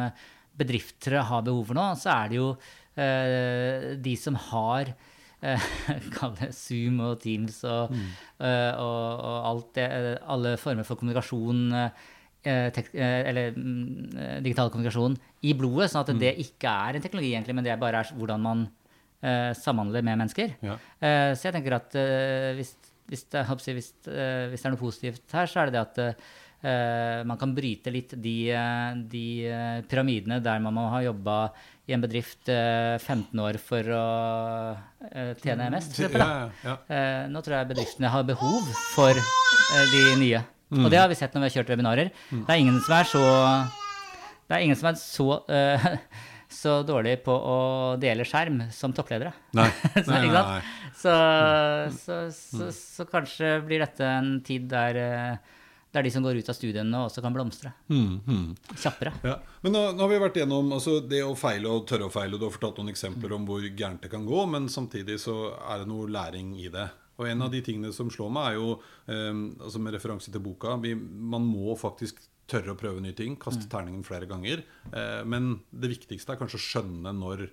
bedrifter 0.57 1.19
har 1.29 1.45
behov 1.45 1.69
for 1.69 1.77
nå, 1.77 1.91
så 2.01 2.15
er 2.15 2.33
det 2.33 2.39
jo 2.39 2.49
eh, 2.97 3.91
de 4.01 4.15
som 4.17 4.39
har 4.49 4.95
Kall 6.15 6.33
det 6.39 6.51
Zoom 6.57 7.01
og 7.05 7.19
Teams 7.21 7.59
og, 7.69 7.93
eh, 7.93 8.71
og, 8.81 9.19
og 9.19 9.47
alt 9.51 9.71
det, 9.77 9.87
alle 10.31 10.55
former 10.57 10.87
for 10.87 10.97
kommunikasjon 10.97 11.59
eh, 11.75 12.05
eller 12.45 13.55
mm, 13.55 14.15
eh, 14.15 14.37
digital 14.45 14.71
kommunikasjon 14.73 15.17
i 15.45 15.53
blodet, 15.57 15.91
sånn 15.91 16.03
at 16.05 16.13
det 16.21 16.33
ikke 16.43 16.71
er 16.71 16.97
en 16.97 17.05
teknologi, 17.05 17.33
egentlig, 17.33 17.55
men 17.57 17.65
det 17.65 17.77
bare 17.81 18.03
er 18.03 18.11
hvordan 18.17 18.41
man 18.45 18.65
uh, 18.67 19.51
samhandler 19.57 20.05
med 20.05 20.21
mennesker. 20.23 20.55
Ja. 20.65 20.79
Uh, 21.01 21.31
så 21.35 21.49
jeg 21.49 21.57
tenker 21.57 21.77
at 21.79 21.97
uh, 21.97 22.51
hvis, 22.57 22.75
hvis, 23.09 23.27
det, 23.33 23.45
håper 23.49 23.77
hvis, 23.77 23.91
eh, 24.09 24.47
hvis 24.49 24.63
det 24.63 24.69
er 24.69 24.73
noe 24.73 24.81
positivt 24.81 25.37
her, 25.37 25.49
så 25.49 25.61
er 25.61 25.69
det 25.69 25.75
det 25.75 25.83
at 25.83 26.25
eh, 26.65 27.21
man 27.27 27.37
kan 27.37 27.53
bryte 27.55 27.93
litt 27.93 28.15
de, 28.17 28.35
eh, 28.49 28.97
de 29.11 29.25
eh, 29.45 29.79
pyramidene 29.89 30.41
der 30.43 30.63
man 30.63 30.75
må 30.77 30.87
ha 30.93 31.03
jobba 31.05 31.37
i 31.85 31.93
en 31.93 32.01
bedrift 32.01 32.49
eh, 32.49 32.97
15 32.97 33.43
år 33.45 33.59
for 33.61 33.93
å 33.93 34.05
eh, 35.11 35.33
tjene 35.41 35.69
mest. 35.73 35.93
for 35.93 36.07
eksempel. 36.07 36.25
Ja, 36.25 36.49
ja. 36.65 36.75
Eh, 36.89 37.21
nå 37.29 37.45
tror 37.45 37.59
jeg 37.59 37.71
bedriftene 37.75 38.13
har 38.13 38.25
behov 38.25 38.73
for 38.95 39.13
eh, 39.13 39.85
de 39.93 40.03
nye. 40.23 40.41
Og 40.73 40.87
det 40.89 40.99
har 40.99 41.09
vi 41.11 41.17
sett 41.17 41.35
når 41.35 41.45
vi 41.45 41.49
har 41.49 41.57
kjørt 41.59 41.73
webinarer. 41.75 42.13
Det 42.31 42.47
er 42.49 42.61
ingen 42.61 42.79
som 42.81 42.95
er 42.97 43.09
så 43.09 43.25
Det 44.45 44.55
er 44.57 44.63
ingen 44.65 44.77
som 44.77 44.89
er 44.91 44.97
så, 45.01 45.27
uh, 45.49 45.85
så 46.61 46.79
dårlig 46.85 47.17
på 47.25 47.33
å 47.33 47.57
dele 48.01 48.25
skjerm 48.27 48.63
som 48.73 48.93
toppledere. 48.93 49.33
Nei. 49.57 49.69
Nei, 50.09 50.21
nei, 50.25 50.33
nei. 50.33 50.61
Så, 50.95 51.13
så, 51.97 52.17
så, 52.31 52.71
så 52.71 53.05
kanskje 53.09 53.59
blir 53.65 53.83
dette 53.83 54.07
en 54.07 54.39
tid 54.45 54.69
der, 54.71 54.97
eh, 54.97 55.57
der 55.93 56.05
de 56.05 56.11
som 56.13 56.23
går 56.25 56.39
ut 56.39 56.49
av 56.49 56.55
studiene 56.57 57.01
også 57.03 57.21
kan 57.21 57.35
blomstre. 57.35 57.73
Mm, 57.91 58.21
mm. 58.25 58.45
Kjappere. 58.79 59.11
Ja. 59.27 59.35
Men 59.65 59.75
nå, 59.75 59.83
nå 59.93 60.05
har 60.05 60.13
vi 60.13 60.21
vært 60.23 60.39
gjennom 60.39 60.71
altså, 60.77 60.97
det 61.03 61.21
å 61.25 61.35
feile 61.37 61.73
og 61.73 61.85
tørre 61.89 62.07
å 62.07 62.13
feile. 62.13 62.39
Du 62.39 62.47
har 62.47 62.55
fortalt 62.55 62.79
noen 62.79 62.93
eksempler 62.93 63.35
om 63.37 63.45
hvor 63.49 63.65
gærent 63.65 64.05
det 64.05 64.13
kan 64.13 64.25
gå, 64.25 64.45
men 64.49 64.69
samtidig 64.71 65.19
så 65.21 65.51
er 65.65 65.83
det 65.83 65.89
noe 65.91 66.07
læring 66.09 66.55
i 66.63 66.71
det. 66.73 66.87
Og 67.15 67.27
en 67.29 67.45
av 67.45 67.51
de 67.53 67.61
tingene 67.63 67.93
som 67.95 68.09
slår 68.11 68.31
meg, 68.35 68.47
er 68.49 68.57
jo 68.59 68.71
eh, 69.11 69.41
altså 69.63 69.81
med 69.81 69.95
referanse 69.95 70.31
til 70.33 70.43
boka 70.43 70.75
vi, 70.83 70.95
Man 70.95 71.45
må 71.47 71.75
faktisk 71.79 72.19
tørre 72.49 72.75
å 72.75 72.79
prøve 72.79 73.01
nye 73.01 73.15
ting. 73.17 73.37
Kaste 73.41 73.69
terningen 73.71 74.03
flere 74.05 74.27
ganger. 74.29 74.65
Eh, 74.91 75.21
men 75.25 75.55
det 75.71 75.93
viktigste 75.95 76.35
er 76.35 76.41
kanskje 76.41 76.59
å 76.59 76.65
skjønne 76.65 77.15
når 77.15 77.47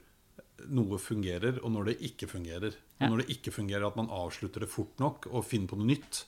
noe 0.72 0.98
fungerer, 1.00 1.56
og 1.64 1.72
når 1.74 1.90
det 1.90 1.96
ikke 2.06 2.28
fungerer. 2.30 2.76
Og 3.00 3.08
når 3.08 3.22
det 3.22 3.32
ikke 3.34 3.54
fungerer, 3.54 3.86
at 3.88 3.96
man 3.98 4.10
avslutter 4.14 4.62
det 4.62 4.70
fort 4.70 5.00
nok 5.02 5.26
og 5.32 5.46
finner 5.48 5.70
på 5.70 5.78
noe 5.80 5.90
nytt. 5.90 6.24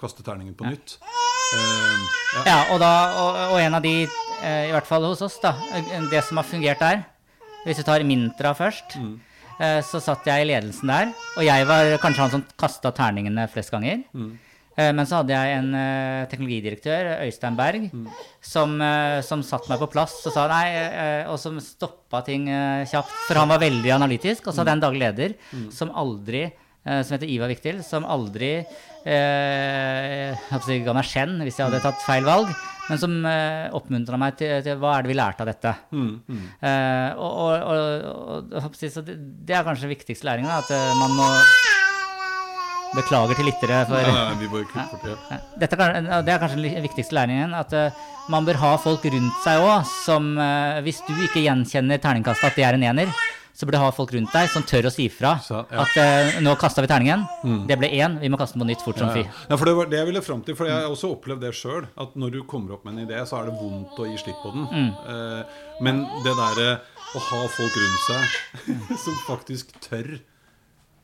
Kaste 0.00 0.24
terningen 0.24 0.56
på 0.56 0.64
nytt. 0.66 0.96
Uh, 1.02 2.00
ja. 2.34 2.40
Ja, 2.48 2.56
og, 2.72 2.80
da, 2.82 2.92
og, 3.20 3.36
og 3.52 3.60
en 3.60 3.76
av 3.78 3.84
de, 3.84 3.92
eh, 4.42 4.64
i 4.66 4.72
hvert 4.74 4.88
fall 4.88 5.04
hos 5.06 5.22
oss, 5.22 5.36
da, 5.42 5.52
eh, 5.76 6.08
det 6.10 6.24
som 6.26 6.40
har 6.40 6.48
fungert 6.48 6.82
der 6.82 7.04
Hvis 7.66 7.80
vi 7.80 7.84
tar 7.86 8.02
Mintra 8.06 8.52
først, 8.54 8.96
eh, 8.96 9.25
så 9.58 10.00
satt 10.04 10.26
jeg 10.28 10.44
i 10.44 10.48
ledelsen 10.50 10.90
der. 10.90 11.12
Og 11.38 11.46
jeg 11.46 11.68
var 11.68 11.94
kanskje 12.02 12.24
han 12.24 12.34
som 12.34 12.42
kasta 12.60 12.92
terningene 12.92 13.46
flest 13.52 13.72
ganger. 13.72 14.02
Mm. 14.12 14.34
Men 14.76 15.06
så 15.08 15.22
hadde 15.22 15.32
jeg 15.32 15.56
en 15.56 15.70
eh, 15.72 16.26
teknologidirektør, 16.28 17.06
Øystein 17.24 17.54
Berg, 17.56 17.86
som, 18.44 18.74
eh, 18.84 19.22
som 19.24 19.40
satte 19.40 19.70
meg 19.72 19.80
på 19.80 19.88
plass 19.94 20.18
og 20.28 20.34
sa 20.34 20.44
nei, 20.52 20.66
eh, 20.76 21.30
og 21.32 21.38
som 21.40 21.56
stoppa 21.64 22.20
ting 22.26 22.44
eh, 22.52 22.84
kjapt. 22.84 23.14
For 23.24 23.40
han 23.40 23.48
var 23.48 23.62
veldig 23.64 23.94
analytisk. 23.96 24.44
Og 24.44 24.52
så 24.52 24.60
hadde 24.60 24.74
jeg 24.74 24.80
en 24.82 24.84
daglig 24.84 25.00
leder 25.06 25.36
som 25.72 25.94
aldri 25.96 26.44
eh, 26.44 27.00
som 27.00 27.16
heter 27.16 27.32
Ivar 27.32 27.48
Viktil, 27.54 27.80
som 27.86 28.04
aldri 28.04 28.52
eh, 28.60 30.46
ga 30.84 30.96
meg 30.98 31.08
skjenn 31.08 31.40
hvis 31.40 31.56
jeg 31.56 31.70
hadde 31.70 31.80
tatt 31.84 32.04
feil 32.04 32.28
valg, 32.28 32.52
men 32.86 33.00
som 33.02 33.14
eh, 33.26 33.66
oppmuntra 33.74 34.18
meg 34.20 34.36
til, 34.38 34.52
til 34.62 34.76
hva 34.78 34.92
er 34.98 35.06
det 35.06 35.10
vi 35.10 35.16
lærte 35.18 35.42
av 35.42 35.48
dette. 35.50 35.72
Eh, 35.90 37.10
og, 37.18 37.32
og, 37.42 37.54
og, 37.66 38.52
og 38.62 38.76
det, 38.78 39.16
det 39.48 39.56
er 39.58 39.66
kanskje 39.66 39.88
den 39.88 39.94
viktigste 39.96 40.28
læringen, 40.28 40.52
at 40.54 40.70
eh, 40.74 40.92
man 41.00 41.16
må 41.18 41.30
Beklager 42.96 43.34
til 43.36 43.48
lyttere 43.50 43.80
for 43.88 43.98
Nei, 43.98 44.12
nei, 44.14 44.36
vi 44.40 44.46
bare 44.48 44.66
kutter 44.70 44.92
bort 44.94 45.02
det. 45.04 45.16
ja. 45.34 45.38
Dette 45.60 45.76
kan, 45.76 46.06
det 46.24 46.32
er 46.32 46.38
kanskje 46.40 46.60
den 46.62 46.84
viktigste 46.86 47.16
læringen. 47.18 47.52
At 47.58 47.74
eh, 47.76 47.98
man 48.32 48.46
bør 48.46 48.60
ha 48.62 48.70
folk 48.80 49.04
rundt 49.12 49.42
seg 49.44 49.60
òg 49.60 49.82
som 50.06 50.30
Hvis 50.86 51.02
du 51.04 51.12
ikke 51.26 51.42
gjenkjenner 51.44 52.00
terningkastet 52.00 52.48
at 52.52 52.56
det 52.56 52.64
er 52.64 52.78
en 52.78 52.86
ener, 52.94 53.10
så 53.56 53.64
burde 53.64 53.78
du 53.80 53.84
ha 53.86 53.92
folk 53.94 54.12
rundt 54.12 54.34
deg 54.36 54.50
som 54.52 54.64
tør 54.68 54.90
å 54.90 54.92
si 54.92 55.06
fra. 55.08 55.36
Ja. 55.48 55.62
At 55.86 55.94
eh, 56.00 56.38
nå 56.44 56.52
kasta 56.60 56.84
vi 56.84 56.90
terningen. 56.90 57.24
Det 57.68 57.78
ble 57.80 57.88
én. 57.96 58.18
Vi 58.20 58.28
må 58.32 58.36
kaste 58.40 58.58
den 58.58 58.66
på 58.66 58.68
nytt 58.68 58.84
fort 58.84 59.00
som 59.00 59.12
fy. 59.14 59.22
ja. 59.24 59.32
ja, 59.48 59.56
for 59.56 59.70
det 59.70 59.74
var 59.78 59.88
det 59.92 60.02
jeg 60.02 60.10
ville 60.10 60.22
fram 60.24 60.42
til. 60.44 60.58
For 60.58 60.68
jeg 60.68 60.76
har 60.76 60.92
også 60.92 61.14
opplevd 61.14 61.46
det 61.46 61.54
sjøl. 61.56 61.88
At 62.04 62.18
når 62.20 62.36
du 62.36 62.40
kommer 62.50 62.76
opp 62.76 62.84
med 62.84 62.98
en 62.98 63.06
idé, 63.06 63.22
så 63.24 63.40
er 63.40 63.48
det 63.48 63.56
vondt 63.56 63.96
å 63.96 64.08
gi 64.10 64.20
slipp 64.20 64.42
på 64.44 64.52
den. 64.52 64.68
Mm. 64.68 64.92
Eh, 65.14 65.58
men 65.86 66.04
det 66.26 66.36
derre 66.36 66.70
å 67.16 67.22
ha 67.30 67.42
folk 67.56 67.80
rundt 67.80 68.02
seg 68.04 68.64
som 69.04 69.20
faktisk 69.24 69.72
tør 69.84 70.18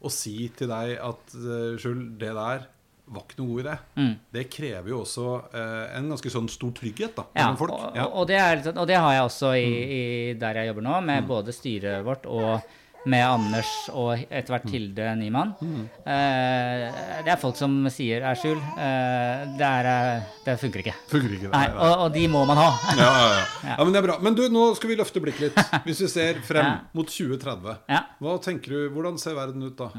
å 0.03 0.11
si 0.13 0.49
til 0.59 0.71
deg 0.73 0.97
at 0.99 1.35
uh, 1.39 1.79
Skjul, 1.81 2.01
det 2.19 2.33
der 2.35 2.67
var 3.13 3.23
ikke 3.29 3.39
noe 3.39 3.49
god 3.55 3.65
idé. 3.65 3.79
Mm. 3.97 4.13
Det 4.33 4.45
krever 4.51 4.89
jo 4.89 5.01
også 5.05 5.27
eh, 5.55 5.97
en 5.99 6.09
ganske 6.13 6.31
sånn 6.31 6.49
stor 6.51 6.71
trygghet 6.73 7.15
da, 7.17 7.25
Ja, 7.37 7.55
folk. 7.57 7.71
og, 7.73 7.97
Ja. 7.97 8.07
og, 8.07 8.27
det 8.29 8.37
er, 8.41 8.57
sånn- 8.63 8.79
og 8.79 8.87
det 8.89 8.97
har 8.97 9.13
jeg 9.13 9.23
også 9.29 9.53
i, 9.57 9.67
Mm. 9.73 9.91
i 9.91 10.39
der 10.41 10.55
jeg 10.55 10.67
jobber 10.75 10.83
nå, 10.83 11.01
med 11.05 11.27
både 11.29 11.53
styret 11.53 12.05
vårt 12.05 12.27
og 12.27 12.63
med 13.05 13.19
Anders 13.27 13.89
og 13.91 14.13
etter 14.31 14.47
Mm. 14.47 14.61
hvert 14.61 14.71
Tilde 14.71 15.17
Nyman. 15.19 15.55
Eh, 16.07 17.23
det 17.25 17.33
er 17.33 17.37
folk 17.41 17.57
som 17.57 17.85
sier 17.91 18.21
'er 18.23 18.37
skjul', 18.39 18.63
eh, 18.79 19.57
det, 19.59 19.67
er, 19.67 19.87
eh, 19.87 20.23
det 20.45 20.59
funker 20.61 20.79
ikke. 20.85 20.95
Funker 21.09 21.31
ikke 21.35 21.41
det. 21.49 21.53
Nei, 21.53 21.67
nei, 21.67 21.77
og, 21.79 21.99
og 22.07 22.13
de 22.13 22.29
må 22.29 22.47
man 22.47 22.57
ha. 22.57 22.71
Ja, 22.97 23.03
ja, 23.03 23.45
ja. 23.65 23.77
ja, 23.79 23.85
men 23.85 23.93
det 23.93 24.03
er 24.05 24.07
bra. 24.07 24.19
Men 24.21 24.35
du, 24.35 24.49
nå 24.49 24.75
skal 24.77 24.89
vi 24.91 24.97
løfte 24.97 25.21
blikket 25.21 25.41
litt. 25.41 25.55
Hvis 25.87 26.01
vi 26.01 26.07
ser 26.09 26.35
frem 26.47 26.79
mot 26.95 27.07
2030. 27.09 27.77
Ja. 27.89 28.05
Hva 28.21 28.39
tenker 28.41 28.69
du, 28.69 28.91
Hvordan 28.91 29.19
ser 29.19 29.35
verden 29.35 29.63
ut 29.67 29.77
da? 29.77 29.91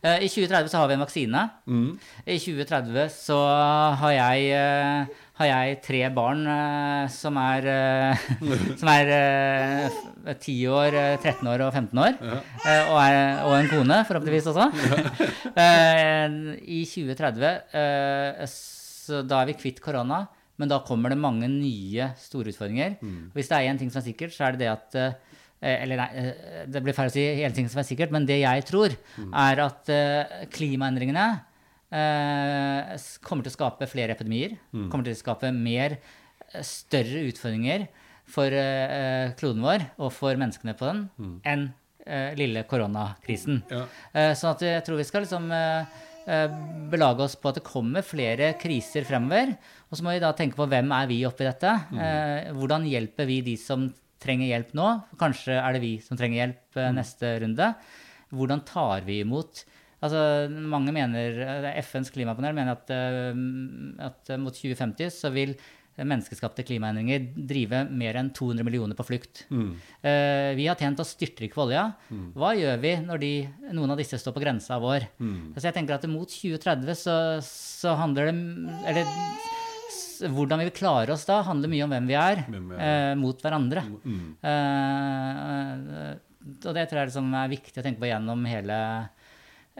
Eh, 0.00 0.22
I 0.24 0.28
2030 0.32 0.70
så 0.72 0.78
har 0.80 0.88
vi 0.88 0.94
en 0.96 1.02
vaksine. 1.04 1.42
Mm. 1.68 1.88
I 2.24 2.38
2030 2.40 3.10
så 3.12 3.36
har 4.00 4.12
jeg, 4.16 4.46
eh, 4.56 5.26
har 5.40 5.50
jeg 5.50 5.80
tre 5.84 6.00
barn 6.16 6.40
eh, 6.48 7.04
som 7.12 7.36
er, 7.36 7.68
som 8.80 8.90
er 8.92 9.12
eh, 9.12 10.00
10 10.32 10.56
år, 10.72 10.96
eh, 10.96 11.18
13 11.20 11.52
år 11.52 11.66
og 11.66 11.72
15 11.76 12.00
år. 12.06 12.16
Ja. 12.16 12.40
og, 12.88 12.98
er, 13.04 13.20
og 13.44 13.54
en 13.58 13.70
kone, 13.74 14.00
forhåpentligvis 14.08 14.48
også. 14.54 14.70
Ja. 14.80 16.28
I 16.60 16.82
2030 16.88 17.48
eh, 17.76 18.44
så 18.48 19.20
da 19.26 19.42
er 19.42 19.50
vi 19.50 19.58
kvitt 19.60 19.82
korona, 19.84 20.24
men 20.60 20.68
da 20.70 20.80
kommer 20.84 21.12
det 21.12 21.20
mange 21.20 21.48
nye 21.48 22.12
store 22.20 22.52
utfordringer. 22.52 22.96
Mm. 23.00 23.32
Hvis 23.36 23.48
det 23.52 23.58
er 23.58 23.68
én 23.68 23.80
ting 23.80 23.92
som 23.92 24.00
er 24.00 24.08
sikkert, 24.08 24.32
så 24.32 24.48
er 24.48 24.56
det 24.56 24.64
det 24.64 24.72
at 24.72 24.98
eller 25.60 26.00
nei, 26.00 26.08
eh, 26.16 26.64
det 26.72 26.80
blir 26.82 26.96
feil 26.96 27.10
å 27.10 27.12
si 27.12 27.24
hele 27.42 27.54
ting 27.56 27.68
som 27.68 27.82
er 27.82 27.88
sikkert, 27.88 28.12
men 28.14 28.24
det 28.28 28.40
jeg 28.40 28.64
tror, 28.68 28.94
er 29.28 29.60
at 29.66 29.90
eh, 29.92 30.44
klimaendringene 30.54 31.26
eh, 31.92 32.94
kommer 33.26 33.44
til 33.44 33.52
å 33.52 33.56
skape 33.58 33.88
flere 33.90 34.16
epidemier. 34.16 34.56
Kommer 34.92 35.06
til 35.06 35.16
å 35.16 35.20
skape 35.20 35.52
mer 35.54 35.98
eh, 35.98 36.62
større 36.66 37.24
utfordringer 37.30 37.88
for 38.30 38.54
eh, 38.54 39.32
kloden 39.38 39.64
vår 39.64 39.88
og 39.98 40.12
for 40.14 40.38
menneskene 40.38 40.76
på 40.78 40.86
den 40.86 41.00
enn 41.50 41.64
eh, 42.06 42.30
lille 42.38 42.62
koronakrisen. 42.70 43.64
Ja. 43.72 43.84
Eh, 44.14 44.32
sånn 44.38 44.54
at 44.54 44.62
jeg 44.64 44.84
tror 44.86 45.00
vi 45.00 45.08
skal 45.08 45.26
liksom 45.26 45.50
eh, 45.56 45.96
eh, 46.30 46.60
belage 46.92 47.26
oss 47.26 47.34
på 47.40 47.50
at 47.50 47.58
det 47.58 47.66
kommer 47.66 48.06
flere 48.06 48.52
kriser 48.60 49.04
fremover. 49.08 49.56
Og 49.90 49.98
så 49.98 50.06
må 50.06 50.14
vi 50.14 50.22
da 50.22 50.30
tenke 50.38 50.58
på 50.58 50.68
hvem 50.70 50.94
er 50.94 51.10
vi 51.10 51.24
oppi 51.26 51.48
dette? 51.48 51.74
Eh, 51.90 52.52
hvordan 52.54 52.86
hjelper 52.86 53.26
vi 53.28 53.40
de 53.50 53.56
som 53.58 53.90
trenger 54.22 54.50
hjelp 54.52 54.72
nå? 54.78 54.86
Kanskje 55.20 55.58
er 55.58 55.76
det 55.76 55.82
vi 55.84 55.96
som 56.04 56.18
trenger 56.20 56.42
hjelp 56.44 56.78
mm. 56.78 56.96
neste 56.96 57.34
runde. 57.44 57.74
Hvordan 58.30 58.64
tar 58.68 59.06
vi 59.06 59.22
imot 59.24 59.64
Altså, 60.00 60.48
mange 60.48 60.94
mener, 60.96 61.42
eh, 61.44 61.74
FNs 61.84 62.08
klimapanel 62.14 62.56
mener 62.56 62.72
at, 62.72 62.88
eh, 62.88 63.36
at 64.06 64.32
mot 64.40 64.54
2050 64.54 65.12
så 65.12 65.30
vil 65.32 65.54
menneskeskapte 66.00 66.64
klimaendringer 66.64 67.26
drive 67.34 67.82
mer 67.90 68.16
enn 68.16 68.30
200 68.32 68.64
millioner 68.64 68.96
på 68.96 69.04
flukt. 69.04 69.44
Eh, 70.00 70.56
vi 70.56 70.64
har 70.66 70.78
tjent 70.80 71.00
oss 71.00 71.12
styrtrik 71.12 71.52
på 71.52 71.66
olja. 71.66 71.92
Hva 72.32 72.54
gjør 72.56 72.80
vi 72.80 72.94
når 73.04 73.20
de, 73.20 73.32
noen 73.76 73.90
av 73.92 74.00
disse 74.00 74.16
står 74.16 74.32
på 74.32 74.40
grensa 74.40 74.80
vår? 74.80 75.04
Så 75.58 75.68
jeg 75.68 75.76
tenker 75.76 75.98
at 75.98 76.08
mot 76.08 76.24
2030 76.24 76.96
så, 76.96 77.16
så 77.44 77.98
handler 78.00 78.30
det 78.30 78.36
Eller 78.88 79.04
hvordan 80.28 80.60
vi 80.60 80.66
vil 80.68 80.76
klare 80.76 81.14
oss 81.14 81.24
da, 81.28 81.40
handler 81.46 81.72
mye 81.72 81.86
om 81.86 81.94
hvem 81.94 82.10
vi 82.10 82.16
er, 82.18 82.42
Hvem 82.48 82.72
vi 82.72 82.82
eh, 82.86 83.14
mot 83.20 83.40
hverandre. 83.44 83.84
Mm. 84.04 84.26
Eh, 84.50 86.12
og 86.50 86.76
det 86.76 86.84
tror 86.88 87.02
jeg 87.02 87.10
liksom 87.10 87.32
er 87.36 87.52
viktig 87.52 87.80
å 87.80 87.84
tenke 87.86 88.02
på 88.02 88.10
gjennom 88.10 88.44
hele 88.48 88.78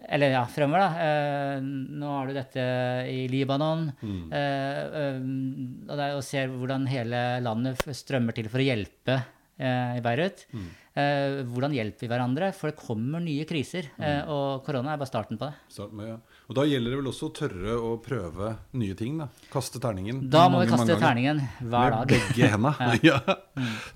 eller 0.00 0.32
ja, 0.32 0.44
fremover, 0.48 0.80
da. 0.80 0.90
Eh, 1.04 1.64
nå 2.00 2.12
har 2.14 2.28
du 2.30 2.36
dette 2.36 2.62
i 3.10 3.24
Libanon. 3.28 3.88
Mm. 4.00 4.22
Eh, 4.32 4.80
eh, 5.02 6.14
og 6.16 6.22
ser 6.24 6.46
er 6.46 6.54
hvordan 6.54 6.86
hele 6.88 7.24
landet 7.44 7.82
strømmer 7.98 8.36
til 8.36 8.48
for 8.52 8.62
å 8.62 8.68
hjelpe 8.68 9.18
eh, 9.60 9.98
i 9.98 10.04
Beirut. 10.04 10.46
Mm. 10.54 10.68
Eh, 11.00 11.40
hvordan 11.52 11.74
hjelper 11.76 12.06
vi 12.06 12.12
hverandre? 12.14 12.52
For 12.56 12.72
det 12.72 12.80
kommer 12.80 13.22
nye 13.24 13.44
kriser. 13.48 13.90
Mm. 13.98 14.30
Og 14.32 14.64
korona 14.66 14.94
er 14.94 15.02
bare 15.02 15.12
starten 15.12 15.40
på 15.40 15.50
det. 15.50 15.58
Starten 15.74 16.00
med, 16.00 16.14
ja. 16.14 16.29
Og 16.50 16.54
da 16.58 16.64
gjelder 16.66 16.90
det 16.90 16.96
vel 16.98 17.06
også 17.12 17.28
å 17.28 17.32
tørre 17.36 17.74
å 17.78 17.90
prøve 18.02 18.48
nye 18.74 18.94
ting, 18.98 19.20
da. 19.20 19.28
Kaste 19.52 19.78
terningen. 19.78 20.16
Da 20.32 20.48
må 20.50 20.58
vi 20.64 20.66
kaste 20.66 20.82
mange 20.82 20.96
terningen 20.98 21.42
hver 21.62 21.92
Med 21.94 21.94
dag. 21.94 22.10
begge 22.10 22.48
henda. 22.50 22.72
ja. 23.06 23.20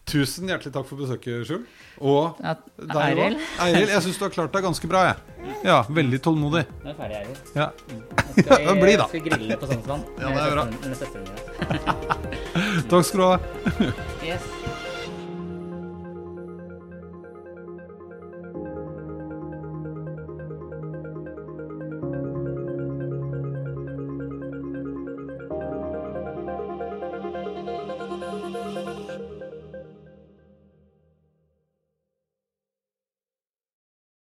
Tusen 0.06 0.46
hjertelig 0.52 0.70
takk 0.76 0.86
for 0.86 1.02
besøket, 1.02 1.42
Sjul. 1.48 1.64
Og 1.98 2.38
Ja, 2.44 2.54
deg 2.78 2.94
Eiril? 3.08 3.34
òg. 3.40 3.48
Eiril, 3.66 3.90
jeg 3.96 4.04
syns 4.06 4.20
du 4.22 4.26
har 4.28 4.34
klart 4.36 4.54
deg 4.54 4.62
ganske 4.68 4.90
bra, 4.94 5.02
jeg. 5.10 5.50
Ja, 5.66 5.80
veldig 5.98 6.20
tålmodig. 6.24 6.62
Nå 6.84 6.86
er 6.86 6.92
jeg 6.92 7.00
ferdig, 7.02 7.16
Eiril. 7.24 7.38
Ja. 7.58 7.70
Nå 7.90 8.46
skal 8.46 8.66
vi, 8.70 8.80
Bli 8.86 8.94
da. 9.02 9.08
skal 9.10 9.26
grille 9.26 9.58
på 9.58 9.72
Sognsvann. 9.72 10.06
Ja, 10.22 10.30
det 10.30 10.44
er 10.46 10.54
bra. 10.54 10.68
Med 10.70 10.94
med. 10.94 12.86
Takk 12.94 13.10
skal 13.10 13.18
du 13.18 13.26
ha. 13.32 13.90
Yes. 14.22 14.46